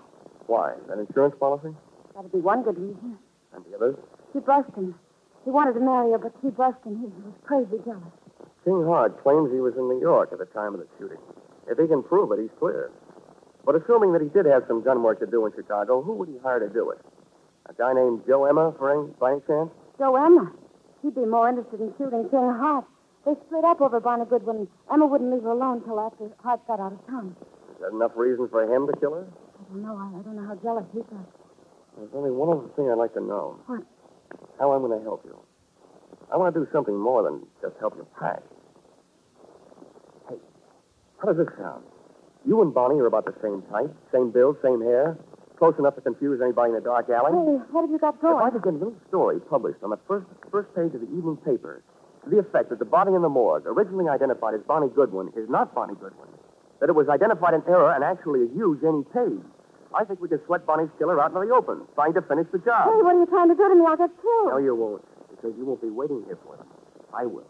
Why? 0.46 0.72
That 0.88 0.98
insurance 0.98 1.34
policy? 1.38 1.76
That'd 2.20 2.32
be 2.32 2.44
one 2.44 2.62
good 2.62 2.76
reason. 2.76 3.16
And 3.56 3.64
the 3.64 3.74
others? 3.76 3.96
He 4.34 4.40
brushed 4.40 4.76
him. 4.76 4.94
He 5.46 5.50
wanted 5.50 5.72
to 5.72 5.80
marry 5.80 6.12
her, 6.12 6.18
but 6.18 6.36
she 6.42 6.50
brushed 6.50 6.84
him. 6.84 7.00
He 7.00 7.08
was 7.08 7.32
crazy 7.48 7.80
jealous. 7.82 8.12
King 8.62 8.84
Hart 8.84 9.16
claims 9.24 9.48
he 9.50 9.60
was 9.64 9.72
in 9.80 9.88
New 9.88 9.98
York 10.04 10.28
at 10.30 10.38
the 10.38 10.44
time 10.52 10.74
of 10.74 10.80
the 10.80 10.86
shooting. 10.98 11.16
If 11.66 11.78
he 11.78 11.88
can 11.88 12.02
prove 12.02 12.30
it, 12.32 12.38
he's 12.38 12.52
clear. 12.58 12.92
But 13.64 13.80
assuming 13.80 14.12
that 14.12 14.20
he 14.20 14.28
did 14.28 14.44
have 14.44 14.64
some 14.68 14.84
gun 14.84 15.02
work 15.02 15.18
to 15.20 15.26
do 15.26 15.46
in 15.46 15.52
Chicago, 15.56 16.02
who 16.02 16.12
would 16.20 16.28
he 16.28 16.36
hire 16.44 16.60
to 16.60 16.68
do 16.68 16.90
it? 16.90 17.00
A 17.70 17.72
guy 17.72 17.94
named 17.94 18.20
Joe 18.28 18.44
Emma, 18.44 18.74
for 18.76 18.92
any, 18.92 19.08
by 19.16 19.32
any 19.32 19.40
chance? 19.48 19.70
Joe 19.96 20.16
Emma. 20.16 20.52
He'd 21.00 21.14
be 21.14 21.24
more 21.24 21.48
interested 21.48 21.80
in 21.80 21.94
shooting 21.96 22.28
King 22.28 22.52
Hart. 22.52 22.84
They 23.24 23.32
split 23.48 23.64
up 23.64 23.80
over 23.80 23.98
Bonnie 23.98 24.28
Goodwin. 24.28 24.68
Emma 24.92 25.06
wouldn't 25.06 25.32
leave 25.32 25.44
her 25.44 25.56
alone 25.56 25.80
till 25.84 25.98
after 25.98 26.28
Hart 26.44 26.60
got 26.66 26.80
out 26.80 26.92
of 26.92 27.06
town. 27.06 27.34
Is 27.72 27.80
that 27.80 27.96
enough 27.96 28.12
reason 28.14 28.46
for 28.50 28.60
him 28.68 28.86
to 28.88 28.92
kill 29.00 29.14
her? 29.14 29.24
I 29.24 29.72
don't 29.72 29.80
know. 29.80 29.96
I, 29.96 30.20
I 30.20 30.22
don't 30.22 30.36
know 30.36 30.44
how 30.44 30.60
jealous 30.60 30.84
he 30.92 31.00
got. 31.00 31.24
There's 32.00 32.16
only 32.16 32.30
one 32.32 32.48
other 32.48 32.68
thing 32.76 32.88
I'd 32.88 32.96
like 32.96 33.12
to 33.12 33.20
know. 33.20 33.60
What? 33.66 33.84
How 34.58 34.72
I'm 34.72 34.80
going 34.80 34.96
to 34.96 35.04
help 35.04 35.20
you. 35.24 35.36
I 36.32 36.36
want 36.40 36.54
to 36.54 36.60
do 36.60 36.66
something 36.72 36.96
more 36.96 37.22
than 37.22 37.44
just 37.60 37.76
help 37.78 37.92
you 37.96 38.06
pack. 38.18 38.40
Hey, 40.28 40.36
how 41.20 41.28
does 41.28 41.36
this 41.36 41.52
sound? 41.60 41.84
You 42.46 42.62
and 42.62 42.72
Bonnie 42.72 42.96
are 43.00 43.06
about 43.06 43.26
the 43.26 43.36
same 43.44 43.60
type, 43.68 43.92
same 44.12 44.30
build, 44.32 44.56
same 44.64 44.80
hair, 44.80 45.18
close 45.58 45.74
enough 45.78 45.94
to 45.96 46.00
confuse 46.00 46.40
anybody 46.40 46.72
in 46.72 46.76
a 46.76 46.80
dark 46.80 47.10
alley. 47.10 47.36
Hey, 47.36 47.60
what 47.68 47.82
have 47.84 47.90
you 47.90 47.98
got 48.00 48.16
If 48.16 48.24
I 48.24 48.48
going? 48.48 48.52
could 48.52 48.64
get 48.64 48.72
a 48.72 48.80
little 48.80 48.96
story 49.08 49.36
published 49.40 49.82
on 49.84 49.90
the 49.90 50.00
first 50.08 50.24
first 50.50 50.72
page 50.74 50.94
of 50.96 51.04
the 51.04 51.10
evening 51.12 51.36
paper 51.44 51.82
to 52.24 52.30
the 52.30 52.38
effect 52.40 52.70
that 52.70 52.78
the 52.78 52.88
body 52.88 53.12
in 53.12 53.20
the 53.20 53.28
morgue, 53.28 53.64
originally 53.66 54.08
identified 54.08 54.54
as 54.54 54.62
Bonnie 54.64 54.88
Goodwin, 54.88 55.28
is 55.36 55.48
not 55.50 55.74
Bonnie 55.74 55.94
Goodwin, 56.00 56.32
that 56.80 56.88
it 56.88 56.94
was 56.96 57.08
identified 57.12 57.52
in 57.52 57.60
error 57.68 57.92
and 57.92 58.02
actually 58.04 58.40
is 58.40 58.50
you, 58.56 58.78
Jenny 58.80 59.04
Page. 59.12 59.44
I 59.94 60.04
think 60.04 60.20
we 60.20 60.28
can 60.28 60.40
sweat 60.46 60.66
Bonnie's 60.66 60.90
killer 60.98 61.20
out 61.20 61.32
into 61.34 61.46
the 61.46 61.52
open, 61.52 61.82
trying 61.94 62.14
to 62.14 62.22
finish 62.22 62.46
the 62.52 62.58
job. 62.58 62.86
Hey, 62.86 63.02
what 63.02 63.16
are 63.16 63.18
you 63.18 63.26
trying 63.26 63.48
to 63.48 63.54
do 63.54 63.68
to 63.68 63.74
me? 63.74 63.84
I'll 63.86 63.96
get 63.96 64.10
killed. 64.22 64.48
No, 64.50 64.58
you 64.58 64.74
won't, 64.74 65.02
because 65.30 65.52
you 65.58 65.64
won't 65.64 65.82
be 65.82 65.90
waiting 65.90 66.22
here 66.26 66.38
for 66.44 66.56
them. 66.56 66.66
I 67.12 67.26
will. 67.26 67.46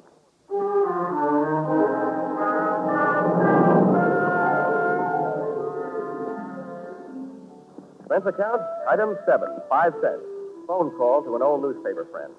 Expense 8.01 8.27
account, 8.27 8.63
item 8.89 9.17
seven, 9.27 9.49
five 9.69 9.93
cents. 10.03 10.25
Phone 10.67 10.91
call 10.99 11.23
to 11.23 11.37
an 11.37 11.43
old 11.43 11.63
newspaper 11.63 12.09
friend. 12.11 12.33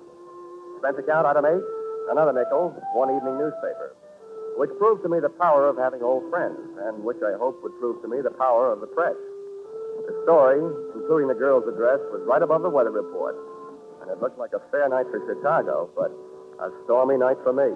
Expense 0.76 0.98
account, 1.00 1.26
item 1.28 1.46
eight, 1.46 1.64
another 2.12 2.34
nickel, 2.34 2.76
one 2.94 3.14
evening 3.16 3.38
newspaper. 3.38 3.96
Which 4.58 4.72
proved 4.78 5.04
to 5.04 5.10
me 5.10 5.20
the 5.22 5.30
power 5.30 5.70
of 5.70 5.78
having 5.78 6.02
old 6.02 6.30
friends, 6.30 6.60
and 6.84 7.04
which 7.04 7.18
I 7.24 7.38
hope 7.38 7.64
would 7.64 7.78
prove 7.80 8.02
to 8.02 8.08
me 8.10 8.20
the 8.20 8.36
power 8.36 8.72
of 8.72 8.82
the 8.82 8.88
press. 8.88 9.16
The 10.22 10.26
story, 10.26 10.62
including 10.94 11.30
the 11.30 11.34
girl's 11.34 11.68
address, 11.68 11.98
was 12.14 12.22
right 12.28 12.42
above 12.42 12.62
the 12.62 12.70
weather 12.70 12.92
report. 12.92 13.36
And 14.02 14.12
it 14.12 14.22
looked 14.22 14.38
like 14.38 14.54
a 14.54 14.62
fair 14.70 14.88
night 14.88 15.08
for 15.10 15.18
Chicago, 15.26 15.90
but 15.96 16.14
a 16.62 16.70
stormy 16.86 17.18
night 17.18 17.38
for 17.42 17.54
me. 17.54 17.74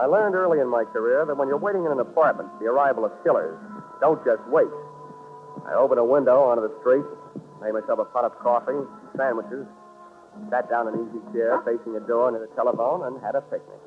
I 0.00 0.06
learned 0.06 0.34
early 0.34 0.60
in 0.60 0.68
my 0.68 0.84
career 0.84 1.26
that 1.26 1.36
when 1.36 1.48
you're 1.48 1.58
waiting 1.58 1.84
in 1.84 1.92
an 1.92 2.00
apartment 2.00 2.48
for 2.56 2.64
the 2.64 2.70
arrival 2.70 3.04
of 3.04 3.12
killers, 3.22 3.58
don't 4.00 4.24
just 4.24 4.40
wait. 4.48 4.72
I 5.66 5.74
opened 5.74 6.00
a 6.00 6.04
window 6.04 6.40
onto 6.40 6.62
the 6.62 6.72
street, 6.80 7.04
made 7.60 7.74
myself 7.74 7.98
a 7.98 8.06
pot 8.06 8.24
of 8.24 8.32
coffee, 8.38 8.80
sandwiches, 9.14 9.66
sat 10.50 10.70
down 10.70 10.88
in 10.88 10.94
an 10.94 11.00
easy 11.08 11.22
chair 11.32 11.60
facing 11.64 11.96
a 11.96 12.02
door 12.06 12.30
near 12.30 12.40
the 12.40 12.52
telephone, 12.54 13.04
and 13.06 13.20
had 13.20 13.34
a 13.34 13.42
picnic. 13.42 13.80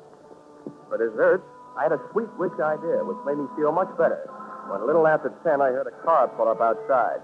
For 0.88 0.98
dessert, 0.98 1.42
I 1.76 1.84
had 1.84 1.92
a 1.92 2.00
sweet, 2.12 2.28
rich 2.36 2.58
idea, 2.60 3.00
which 3.04 3.18
made 3.24 3.38
me 3.40 3.48
feel 3.56 3.72
much 3.72 3.90
better. 3.96 4.28
When 4.68 4.80
a 4.80 4.84
little 4.84 5.06
after 5.06 5.32
10, 5.42 5.60
I 5.60 5.72
heard 5.72 5.88
a 5.88 5.96
car 6.04 6.28
pull 6.28 6.48
up 6.48 6.60
outside. 6.60 7.20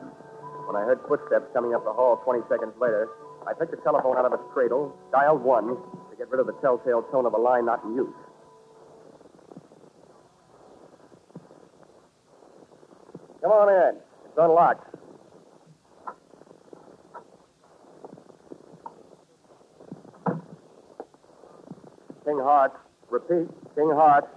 When 0.67 0.77
I 0.77 0.85
heard 0.85 1.01
footsteps 1.09 1.47
coming 1.53 1.75
up 1.75 1.85
the 1.85 1.93
hall 1.93 2.21
20 2.25 2.41
seconds 2.49 2.73
later, 2.81 3.09
I 3.47 3.55
picked 3.55 3.71
the 3.71 3.81
telephone 3.85 4.17
out 4.17 4.27
of 4.27 4.33
its 4.33 4.43
cradle, 4.53 4.97
dialed 5.13 5.43
one 5.43 5.69
to 5.69 6.15
get 6.17 6.29
rid 6.31 6.41
of 6.41 6.47
the 6.47 6.57
telltale 6.61 7.03
tone 7.13 7.25
of 7.25 7.33
a 7.33 7.39
line 7.39 7.65
not 7.65 7.85
in 7.85 7.95
use. 7.95 8.15
Come 13.41 13.53
on 13.53 13.69
in. 13.73 14.01
It's 14.27 14.37
unlocked. 14.37 14.98
King 22.29 22.45
Hart. 22.45 22.77
Repeat, 23.09 23.49
King 23.73 23.89
Hart. 23.97 24.29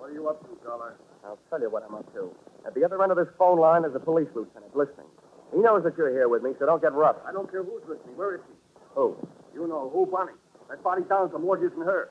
What 0.00 0.08
are 0.08 0.14
you 0.16 0.32
up 0.32 0.40
to, 0.48 0.64
Dollar? 0.64 0.96
I'll 1.20 1.36
tell 1.50 1.60
you 1.60 1.68
what 1.68 1.84
I'm 1.84 1.94
up 1.94 2.08
to. 2.16 2.32
At 2.64 2.72
the 2.72 2.82
other 2.88 2.96
end 3.02 3.12
of 3.12 3.18
this 3.20 3.28
phone 3.36 3.60
line 3.60 3.84
is 3.84 3.92
a 3.94 4.00
police 4.00 4.32
lieutenant 4.34 4.72
listening. 4.72 5.12
He 5.52 5.60
knows 5.60 5.84
that 5.84 5.92
you're 5.98 6.08
here 6.08 6.32
with 6.32 6.42
me, 6.42 6.56
so 6.58 6.64
don't 6.64 6.80
get 6.80 6.94
rough. 6.94 7.16
I 7.28 7.32
don't 7.32 7.50
care 7.50 7.62
who's 7.62 7.84
listening. 7.84 8.16
Where 8.16 8.36
is 8.36 8.40
she? 8.48 8.56
Who? 8.96 9.12
You 9.52 9.68
know 9.68 9.92
who, 9.92 10.08
Bonnie. 10.08 10.32
That 10.72 10.82
body 10.82 11.02
down 11.04 11.28
some 11.30 11.44
more 11.44 11.58
than 11.60 11.68
her. 11.84 12.08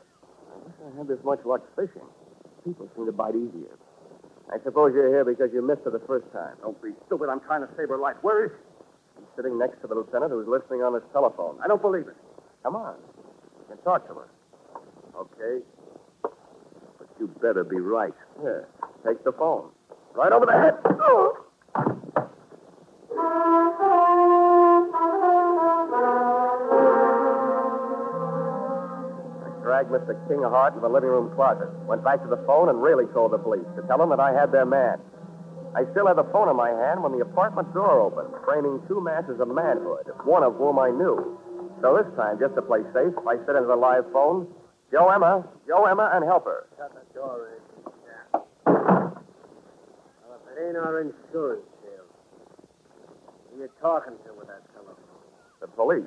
I 0.53 0.57
wish 0.61 0.77
I 0.85 0.97
had 1.01 1.07
this 1.07 1.17
much 1.25 1.41
luck 1.45 1.65
fishing. 1.75 2.05
People 2.63 2.87
seem 2.93 3.07
to 3.07 3.11
bite 3.11 3.33
easier. 3.33 3.73
I 4.53 4.61
suppose 4.61 4.93
you're 4.93 5.09
here 5.09 5.25
because 5.25 5.49
you 5.51 5.65
missed 5.65 5.81
her 5.85 5.91
the 5.91 6.05
first 6.05 6.29
time. 6.31 6.61
Don't 6.61 6.77
be 6.77 6.93
stupid. 7.07 7.29
I'm 7.29 7.41
trying 7.41 7.65
to 7.65 7.69
save 7.73 7.89
her 7.89 7.97
life. 7.97 8.17
Where 8.21 8.45
is 8.45 8.51
she? 8.53 9.17
She's 9.17 9.29
sitting 9.35 9.57
next 9.57 9.81
to 9.81 9.87
the 9.87 9.95
lieutenant 9.97 10.29
who's 10.29 10.47
listening 10.47 10.85
on 10.85 10.93
his 10.93 11.03
telephone. 11.11 11.57
I 11.63 11.67
don't 11.67 11.81
believe 11.81 12.05
it. 12.05 12.17
Come 12.61 12.75
on. 12.75 13.01
You 13.57 13.65
can 13.75 13.81
talk 13.81 14.05
to 14.09 14.13
her. 14.13 14.29
Okay. 15.17 15.65
But 16.21 17.09
you 17.19 17.27
better 17.41 17.63
be 17.63 17.77
right. 17.77 18.13
Here, 18.41 18.67
take 19.05 19.23
the 19.23 19.31
phone. 19.31 19.71
Right 20.13 20.31
over 20.31 20.45
the 20.45 20.53
head. 20.53 20.73
Oh. 21.01 21.43
I 29.41 29.49
dragged 29.63 29.89
Mr. 29.89 30.13
King 30.27 30.43
Hart 30.43 30.75
to 30.75 30.81
the 30.81 30.87
living 30.87 31.09
room 31.09 31.33
closet, 31.35 31.69
went 31.87 32.03
back 32.03 32.21
to 32.21 32.29
the 32.29 32.37
phone, 32.45 32.69
and 32.69 32.81
really 32.81 33.05
told 33.13 33.31
the 33.31 33.39
police 33.39 33.65
to 33.75 33.81
tell 33.87 33.97
them 33.97 34.09
that 34.09 34.19
I 34.19 34.33
had 34.33 34.51
their 34.51 34.65
man. 34.65 34.99
I 35.75 35.83
still 35.91 36.05
had 36.07 36.17
the 36.17 36.29
phone 36.31 36.47
in 36.49 36.55
my 36.55 36.69
hand 36.69 37.01
when 37.01 37.11
the 37.11 37.25
apartment 37.25 37.73
door 37.73 38.01
opened, 38.01 38.33
framing 38.45 38.81
two 38.87 39.01
masses 39.01 39.39
of 39.39 39.47
manhood, 39.47 40.09
one 40.25 40.43
of 40.43 40.55
whom 40.57 40.77
I 40.77 40.89
knew. 40.89 41.39
So 41.81 41.97
this 41.97 42.09
time, 42.15 42.37
just 42.39 42.53
to 42.55 42.61
play 42.61 42.81
safe, 42.93 43.13
I 43.27 43.37
said 43.45 43.55
into 43.57 43.67
the 43.67 43.75
live 43.75 44.05
phone, 44.13 44.47
Joe 44.91 45.09
Emma, 45.09 45.45
Joe 45.67 45.85
Emma, 45.85 46.09
and 46.13 46.23
help 46.23 46.45
her. 46.45 46.67
Shut 46.77 46.93
the 46.93 47.13
door, 47.13 47.49
Ed. 47.51 47.61
Yeah. 48.07 48.39
Well, 48.65 50.39
if 50.39 50.57
it 50.57 50.67
ain't 50.67 50.77
our 50.77 51.01
insurance 51.01 51.65
sale, 51.83 52.07
who 53.51 53.61
are 53.61 53.63
you 53.65 53.69
talking 53.81 54.13
to 54.25 54.33
with 54.33 54.47
that 54.47 54.63
telephone? 54.73 54.95
The 55.59 55.67
police. 55.67 56.05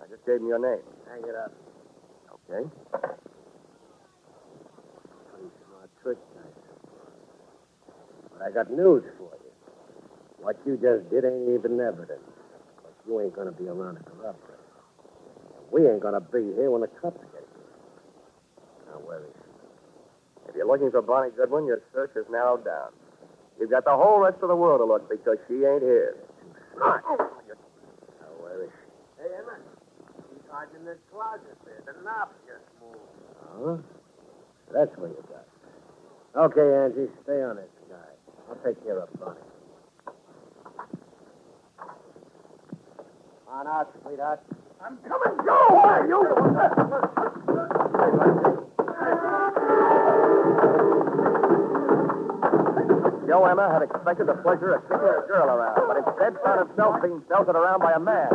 I 0.00 0.06
just 0.06 0.24
gave 0.24 0.38
them 0.38 0.46
your 0.48 0.58
name. 0.60 0.84
Hang 1.10 1.22
it 1.28 1.34
up. 1.34 1.52
Okay. 2.48 2.68
Pretty 5.32 5.50
smart 5.66 5.90
trick, 6.02 6.18
I. 6.38 6.46
But 8.32 8.42
I 8.46 8.50
got 8.52 8.70
news 8.70 9.02
for 9.18 9.32
you. 9.42 9.50
What 10.38 10.56
you 10.64 10.76
just 10.76 11.10
did 11.10 11.24
ain't 11.24 11.48
even 11.58 11.80
evidence. 11.80 12.22
But 12.82 12.94
you 13.06 13.20
ain't 13.20 13.34
gonna 13.34 13.52
be 13.52 13.66
around 13.66 13.96
to 13.96 14.02
corroborate. 14.04 14.60
And 15.56 15.64
we 15.72 15.88
ain't 15.88 16.00
gonna 16.00 16.20
be 16.20 16.52
here 16.54 16.70
when 16.70 16.82
the 16.82 16.88
cops 16.88 17.18
get 17.18 17.32
here. 17.32 17.45
Now, 18.96 19.04
where 19.06 19.20
is 19.20 19.34
she? 19.36 20.48
If 20.48 20.56
you're 20.56 20.66
looking 20.66 20.90
for 20.90 21.02
Bonnie 21.02 21.30
Goodwin, 21.36 21.66
your 21.66 21.82
search 21.92 22.16
is 22.16 22.24
narrowed 22.30 22.64
down. 22.64 22.90
You've 23.60 23.70
got 23.70 23.84
the 23.84 23.92
whole 23.92 24.20
rest 24.20 24.38
of 24.42 24.48
the 24.48 24.56
world 24.56 24.80
to 24.80 24.84
look 24.84 25.08
because 25.08 25.36
she 25.48 25.64
ain't 25.64 25.82
here. 25.82 26.16
Now, 26.78 27.00
where 28.40 28.70
hiding 30.50 30.76
in 30.80 30.84
the 30.86 30.96
closet 31.12 31.56
there. 31.64 31.82
The 31.84 31.92
knob 32.02 32.30
just 32.46 32.64
moved. 32.80 33.00
Huh? 33.52 33.76
That's 34.72 34.96
where 34.98 35.10
you 35.10 35.24
got 35.28 35.44
it. 35.44 35.50
Okay, 36.36 36.68
Angie, 36.84 37.12
stay 37.24 37.42
on 37.42 37.56
this 37.56 37.68
guy. 37.90 37.96
I'll 38.48 38.56
take 38.64 38.82
care 38.84 38.98
of 39.00 39.08
Bonnie. 39.18 39.40
On 43.48 43.66
out, 43.66 43.92
sweetheart. 44.02 44.40
I'm 44.80 44.98
coming, 44.98 45.44
Joe! 45.44 45.68
Why, 45.70 46.06
Joe 53.26 53.44
Emma 53.44 53.68
had 53.68 53.82
expected 53.82 54.28
the 54.28 54.38
pleasure 54.40 54.74
a 54.74 54.80
girl 55.26 55.50
around, 55.50 55.82
but 55.86 55.98
instead 55.98 56.40
found 56.40 56.68
himself 56.68 57.02
being 57.02 57.20
belted 57.28 57.56
around 57.56 57.80
by 57.80 57.92
a 57.92 58.00
man. 58.00 58.30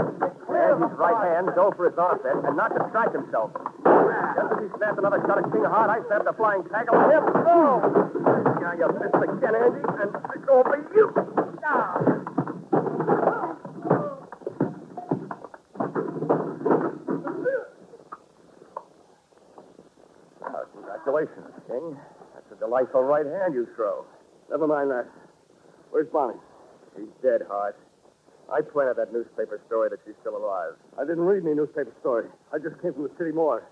Angie's 0.51 0.93
right 0.99 1.17
hand 1.31 1.49
dove 1.55 1.73
for 1.75 1.89
his 1.89 1.97
armpit 1.97 2.37
and 2.45 2.55
not 2.55 2.75
distract 2.75 3.15
himself. 3.15 3.49
Just 3.81 4.47
as 4.51 4.59
he 4.61 4.67
snapped 4.77 4.99
another 4.99 5.23
shot 5.25 5.39
at 5.39 5.47
King 5.51 5.65
Hart, 5.65 5.89
I 5.89 6.05
snapped 6.05 6.27
a 6.27 6.33
flying 6.33 6.63
tackle 6.69 6.95
at 7.01 7.17
him. 7.17 7.23
Oh! 7.49 7.81
Now 8.61 8.73
you 8.77 8.87
missed 8.93 9.15
again, 9.15 9.55
Angie, 9.55 9.87
and 10.05 10.11
it's 10.35 10.47
over 10.51 10.77
you. 10.93 11.09
Uh, 11.65 12.30
congratulations, 21.03 21.53
King. 21.67 21.97
That's 22.33 22.51
a 22.51 22.55
delightful 22.55 23.03
right 23.03 23.25
hand 23.25 23.53
you 23.53 23.67
throw. 23.75 24.05
Never 24.49 24.67
mind 24.67 24.89
that. 24.91 25.07
Where's 25.91 26.07
Bonnie? 26.07 26.39
She's 26.95 27.09
dead, 27.21 27.41
Hart. 27.47 27.77
I 28.51 28.61
planted 28.61 28.97
that 28.97 29.13
newspaper 29.13 29.61
story 29.67 29.89
that 29.89 29.99
she's 30.05 30.15
still 30.21 30.35
alive. 30.35 30.73
I 30.99 31.03
didn't 31.03 31.23
read 31.23 31.43
any 31.43 31.55
newspaper 31.55 31.93
story. 32.01 32.27
I 32.53 32.57
just 32.57 32.81
came 32.81 32.93
from 32.93 33.03
the 33.03 33.11
city 33.17 33.31
morgue. 33.31 33.63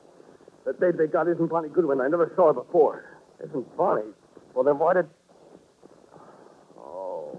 That 0.65 0.80
baby 0.80 0.98
they 0.98 1.08
got 1.08 1.28
isn't 1.28 1.48
Bonnie 1.48 1.70
Goodwin. 1.70 2.00
I 2.02 2.08
never 2.08 2.32
saw 2.36 2.48
her 2.48 2.54
before. 2.54 3.20
Isn't 3.44 3.78
Bonnie? 3.78 4.12
Well, 4.54 4.63
then 4.63 4.80
why 4.80 4.94
did... 4.94 5.08
Oh. 6.78 7.38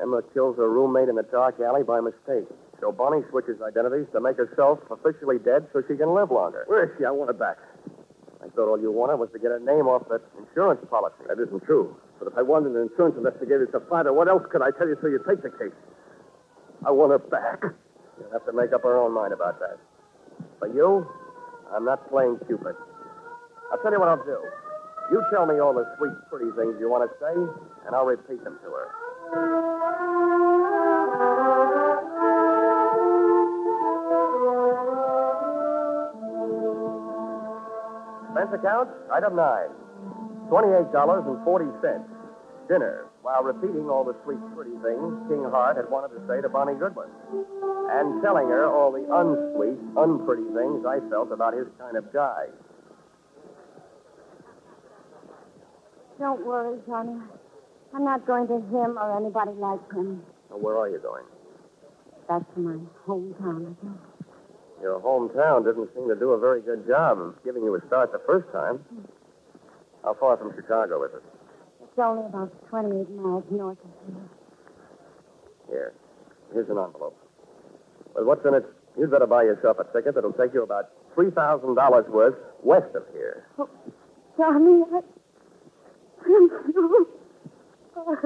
Emma 0.00 0.22
kills 0.34 0.56
her 0.56 0.68
roommate 0.68 1.08
in 1.08 1.16
the 1.16 1.22
dark 1.24 1.60
alley 1.60 1.82
by 1.82 2.00
mistake. 2.00 2.46
So 2.80 2.92
Bonnie 2.92 3.22
switches 3.30 3.60
identities 3.60 4.06
to 4.12 4.20
make 4.20 4.36
herself 4.36 4.78
officially 4.90 5.38
dead 5.38 5.66
so 5.72 5.82
she 5.88 5.96
can 5.96 6.14
live 6.14 6.30
longer. 6.30 6.64
Where 6.66 6.84
is 6.84 6.90
she? 6.98 7.04
I 7.04 7.10
want 7.10 7.30
her 7.30 7.34
back. 7.34 7.58
I 8.48 8.50
thought 8.56 8.68
all 8.68 8.80
you 8.80 8.90
wanted 8.90 9.16
was 9.20 9.28
to 9.32 9.38
get 9.38 9.52
a 9.52 9.60
name 9.60 9.84
off 9.84 10.08
that 10.08 10.24
insurance 10.40 10.80
policy. 10.88 11.20
That 11.28 11.36
isn't 11.36 11.64
true. 11.68 11.94
But 12.18 12.32
if 12.32 12.34
I 12.38 12.42
wanted 12.42 12.72
an 12.72 12.88
insurance 12.88 13.14
investigator 13.16 13.66
to 13.66 13.80
find 13.92 14.06
her, 14.06 14.12
what 14.12 14.28
else 14.28 14.42
could 14.50 14.62
I 14.62 14.72
tell 14.72 14.88
you 14.88 14.96
so 15.00 15.08
you'd 15.08 15.26
take 15.28 15.42
the 15.42 15.52
case? 15.52 15.76
I 16.86 16.90
want 16.90 17.12
her 17.12 17.18
back. 17.20 17.60
You'll 18.18 18.32
have 18.32 18.46
to 18.46 18.52
make 18.52 18.72
up 18.72 18.82
her 18.82 18.96
own 18.96 19.12
mind 19.12 19.32
about 19.32 19.60
that. 19.60 19.78
For 20.58 20.66
you, 20.66 21.06
I'm 21.74 21.84
not 21.84 22.08
playing 22.08 22.38
Cupid. 22.46 22.74
I'll 23.70 23.78
tell 23.82 23.92
you 23.92 24.00
what 24.00 24.08
I'll 24.08 24.24
do. 24.24 24.40
You 25.12 25.22
tell 25.30 25.46
me 25.46 25.60
all 25.60 25.74
the 25.74 25.84
sweet, 25.98 26.16
pretty 26.30 26.50
things 26.56 26.76
you 26.80 26.88
want 26.88 27.04
to 27.04 27.12
say, 27.20 27.34
and 27.86 27.94
I'll 27.94 28.06
repeat 28.06 28.42
them 28.44 28.58
to 28.64 28.70
her. 28.72 30.37
Account, 38.58 38.90
item 39.12 39.36
nine. 39.36 39.70
$28.40. 40.50 42.04
Dinner, 42.68 43.06
while 43.22 43.42
repeating 43.42 43.88
all 43.88 44.04
the 44.04 44.14
sweet, 44.24 44.38
pretty 44.54 44.76
things 44.84 45.16
King 45.28 45.44
Hart 45.48 45.76
had 45.76 45.88
wanted 45.88 46.12
to 46.18 46.20
say 46.28 46.42
to 46.42 46.48
Bonnie 46.48 46.74
Goodwin. 46.74 47.08
And 47.90 48.22
telling 48.22 48.48
her 48.48 48.68
all 48.68 48.92
the 48.92 49.08
unsweet, 49.08 49.80
unpretty 49.96 50.44
things 50.52 50.84
I 50.84 51.00
felt 51.08 51.32
about 51.32 51.54
his 51.54 51.66
kind 51.78 51.96
of 51.96 52.12
guy. 52.12 52.46
Don't 56.18 56.44
worry, 56.44 56.78
Johnny. 56.86 57.16
I'm 57.94 58.04
not 58.04 58.26
going 58.26 58.46
to 58.48 58.56
him 58.56 58.98
or 58.98 59.16
anybody 59.16 59.52
like 59.52 59.80
him. 59.92 60.22
Now, 60.50 60.56
where 60.58 60.76
are 60.76 60.88
you 60.90 60.98
going? 60.98 61.24
Back 62.28 62.42
to 62.54 62.60
my 62.60 62.76
hometown, 63.06 63.72
I 63.72 63.86
guess. 63.86 64.17
Your 64.80 65.00
hometown 65.00 65.64
didn't 65.64 65.90
seem 65.94 66.08
to 66.08 66.14
do 66.14 66.30
a 66.30 66.38
very 66.38 66.62
good 66.62 66.86
job 66.86 67.18
of 67.18 67.34
giving 67.44 67.62
you 67.62 67.74
a 67.74 67.86
start 67.86 68.12
the 68.12 68.22
first 68.26 68.46
time. 68.52 68.84
How 70.04 70.14
far 70.14 70.36
from 70.36 70.54
Chicago 70.54 71.02
is 71.04 71.10
it? 71.14 71.22
It's 71.82 71.98
only 71.98 72.26
about 72.26 72.52
28 72.68 73.10
miles 73.10 73.44
north 73.50 73.78
of 73.82 73.90
here. 74.06 74.28
Here. 75.68 75.92
Here's 76.52 76.68
an 76.70 76.78
envelope. 76.78 77.18
Well, 78.14 78.24
what's 78.24 78.44
in 78.46 78.54
it? 78.54 78.64
You'd 78.96 79.10
better 79.10 79.26
buy 79.26 79.42
yourself 79.42 79.78
a 79.78 79.84
ticket 79.92 80.14
that'll 80.14 80.32
take 80.32 80.54
you 80.54 80.62
about 80.62 80.90
$3,000 81.16 82.08
worth 82.10 82.34
west 82.62 82.94
of 82.94 83.02
here. 83.12 83.46
Oh, 83.58 83.68
Johnny, 84.36 84.82
I... 84.92 85.00
I'm 86.28 86.50
so 87.94 88.16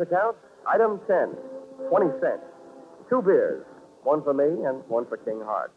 Expense 0.00 0.16
account, 0.16 0.36
item 0.66 0.98
10, 1.06 1.36
20 1.90 2.06
cents. 2.20 2.42
Two 3.10 3.20
beers, 3.20 3.62
one 4.02 4.24
for 4.24 4.32
me 4.32 4.64
and 4.64 4.82
one 4.88 5.04
for 5.06 5.18
King 5.18 5.42
Hart. 5.44 5.72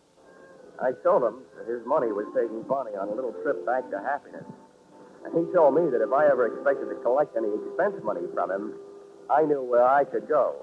I 0.80 0.94
told 1.04 1.24
him 1.24 1.44
that 1.58 1.68
his 1.68 1.86
money 1.86 2.08
was 2.08 2.26
taking 2.32 2.64
Bonnie 2.64 2.96
on 2.96 3.10
a 3.10 3.14
little 3.14 3.34
trip 3.44 3.66
back 3.66 3.92
to 3.92 4.00
happiness. 4.00 4.46
And 5.26 5.36
he 5.36 5.44
told 5.54 5.76
me 5.76 5.90
that 5.92 6.02
if 6.02 6.14
I 6.14 6.28
ever 6.32 6.48
expected 6.48 6.88
to 6.88 6.96
collect 7.04 7.36
any 7.36 7.50
expense 7.52 8.02
money 8.04 8.22
from 8.34 8.50
him, 8.52 8.74
I 9.30 9.44
knew 9.44 9.62
where 9.62 9.84
I 9.84 10.06
could 10.06 10.30
go. 10.30 10.56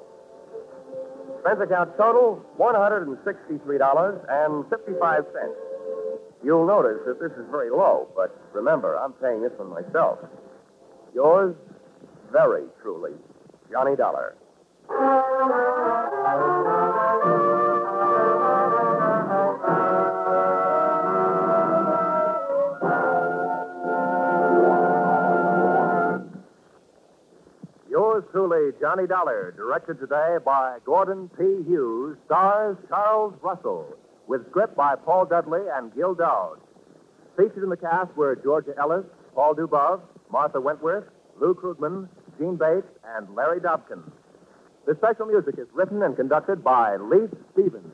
Expense 1.37 1.61
account 1.61 1.99
total, 1.99 2.43
$163.55. 2.57 5.53
You'll 6.43 6.67
notice 6.67 7.05
that 7.05 7.21
this 7.21 7.33
is 7.37 7.45
very 7.51 7.69
low, 7.69 8.09
but 8.17 8.35
remember, 8.55 8.97
I'm 8.97 9.13
paying 9.21 9.43
this 9.43 9.53
one 9.59 9.69
myself. 9.69 10.19
Yours, 11.13 11.55
very 12.33 12.65
truly, 12.81 13.13
Johnny 13.71 13.95
Dollar. 13.95 14.35
Yours 27.89 28.25
truly, 28.33 28.73
Johnny 28.81 29.07
Dollar, 29.07 29.53
directed 29.57 30.01
today 30.01 30.39
by 30.45 30.79
Gordon 30.85 31.29
P. 31.39 31.63
Hughes, 31.67 32.17
stars 32.27 32.77
Charles 32.89 33.35
Russell, 33.43 33.97
with 34.27 34.49
script 34.51 34.77
by 34.77 34.97
Paul 34.97 35.27
Dudley 35.27 35.63
and 35.75 35.95
Gil 35.95 36.15
Dowd. 36.15 36.59
Featured 37.37 37.63
in 37.63 37.71
the 37.71 37.77
cast 37.77 38.17
were 38.17 38.35
Georgia 38.35 38.73
Ellis, 38.79 39.05
Paul 39.35 39.55
Dubov, 39.55 40.01
Martha 40.31 40.61
Wentworth, 40.61 41.05
Lou 41.41 41.55
Krugman, 41.55 42.09
Jeanne 42.41 42.57
Bates, 42.57 42.89
and 43.17 43.29
Larry 43.37 43.61
Dobkin. 43.61 44.03
The 44.87 44.95
special 44.97 45.27
music 45.27 45.57
is 45.59 45.69
written 45.75 46.03
and 46.03 46.17
conducted 46.17 46.65
by 46.65 46.97
Leith 46.97 47.35
Stevens. 47.53 47.93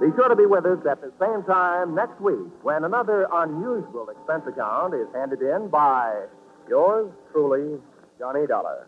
Be 0.00 0.14
sure 0.16 0.28
to 0.28 0.36
be 0.36 0.46
with 0.46 0.64
us 0.64 0.78
at 0.88 1.02
the 1.02 1.12
same 1.20 1.44
time 1.44 1.94
next 1.94 2.18
week 2.20 2.48
when 2.62 2.84
another 2.84 3.28
unusual 3.30 4.08
expense 4.08 4.44
account 4.48 4.94
is 4.94 5.06
handed 5.14 5.42
in 5.42 5.68
by 5.68 6.24
yours 6.66 7.12
truly, 7.30 7.78
Johnny 8.18 8.46
Dollar. 8.46 8.86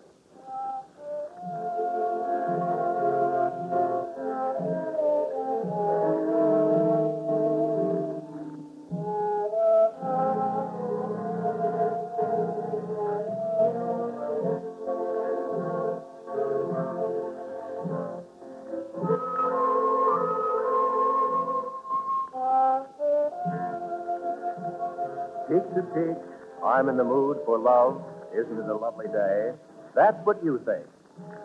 Cheek 25.51 25.67
to 25.75 25.83
cheek, 25.91 26.17
I'm 26.63 26.89
in 26.89 26.97
the 26.97 27.03
mood 27.03 27.39
for 27.45 27.59
love. 27.59 28.01
Isn't 28.31 28.55
it 28.55 28.71
a 28.71 28.77
lovely 28.77 29.09
day? 29.11 29.51
That's 29.97 30.17
what 30.23 30.39
you 30.45 30.63
think. 30.65 30.87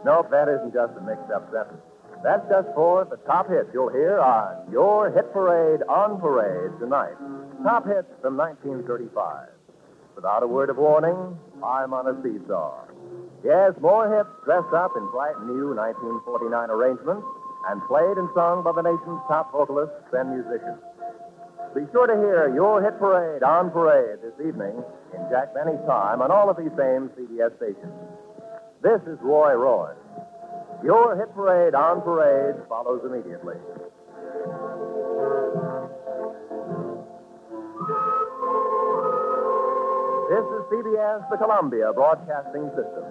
Nope, 0.06 0.30
that 0.30 0.46
isn't 0.48 0.74
just 0.78 0.94
a 0.94 1.02
mixed 1.02 1.32
up 1.34 1.50
sentence. 1.50 1.82
That's 2.22 2.46
just 2.48 2.70
for 2.76 3.06
the 3.10 3.18
top 3.26 3.50
hits 3.50 3.66
you'll 3.74 3.90
hear 3.90 4.20
on 4.20 4.72
your 4.72 5.10
hit 5.10 5.34
parade 5.34 5.82
on 5.90 6.22
parade 6.22 6.78
tonight. 6.78 7.18
Top 7.66 7.90
hits 7.90 8.06
from 8.22 8.38
1935. 8.38 9.50
Without 10.16 10.44
a 10.44 10.48
word 10.48 10.70
of 10.70 10.78
warning, 10.78 11.34
I'm 11.66 11.90
on 11.90 12.06
a 12.06 12.14
seesaw. 12.22 12.86
Yes, 13.44 13.74
more 13.82 14.06
hits 14.06 14.30
dressed 14.46 14.74
up 14.74 14.94
in 14.96 15.10
bright 15.10 15.42
new 15.50 15.74
1949 15.74 16.70
arrangements 16.70 17.26
and 17.74 17.82
played 17.90 18.22
and 18.22 18.30
sung 18.38 18.62
by 18.62 18.70
the 18.70 18.86
nation's 18.86 19.22
top 19.26 19.52
vocalists 19.52 20.14
and 20.14 20.30
musicians. 20.30 20.78
Be 21.76 21.84
sure 21.92 22.08
to 22.08 22.16
hear 22.16 22.48
your 22.56 22.82
hit 22.82 22.98
parade 22.98 23.44
on 23.44 23.70
parade 23.70 24.24
this 24.24 24.32
evening 24.40 24.82
in 25.12 25.20
Jack 25.30 25.54
Benny's 25.54 25.84
time 25.86 26.22
on 26.22 26.32
all 26.32 26.50
of 26.50 26.56
these 26.56 26.72
same 26.80 27.12
CBS 27.20 27.52
stations. 27.60 27.92
This 28.82 29.02
is 29.04 29.20
Roy 29.20 29.52
Roy. 29.60 29.92
Your 30.86 31.18
hit 31.20 31.36
parade 31.36 31.76
on 31.76 32.00
parade 32.00 32.56
follows 32.70 33.04
immediately. 33.04 33.60
This 40.32 40.48
is 40.48 40.62
CBS, 40.72 41.28
the 41.28 41.36
Columbia 41.36 41.92
Broadcasting 41.92 42.72
System. 42.72 43.04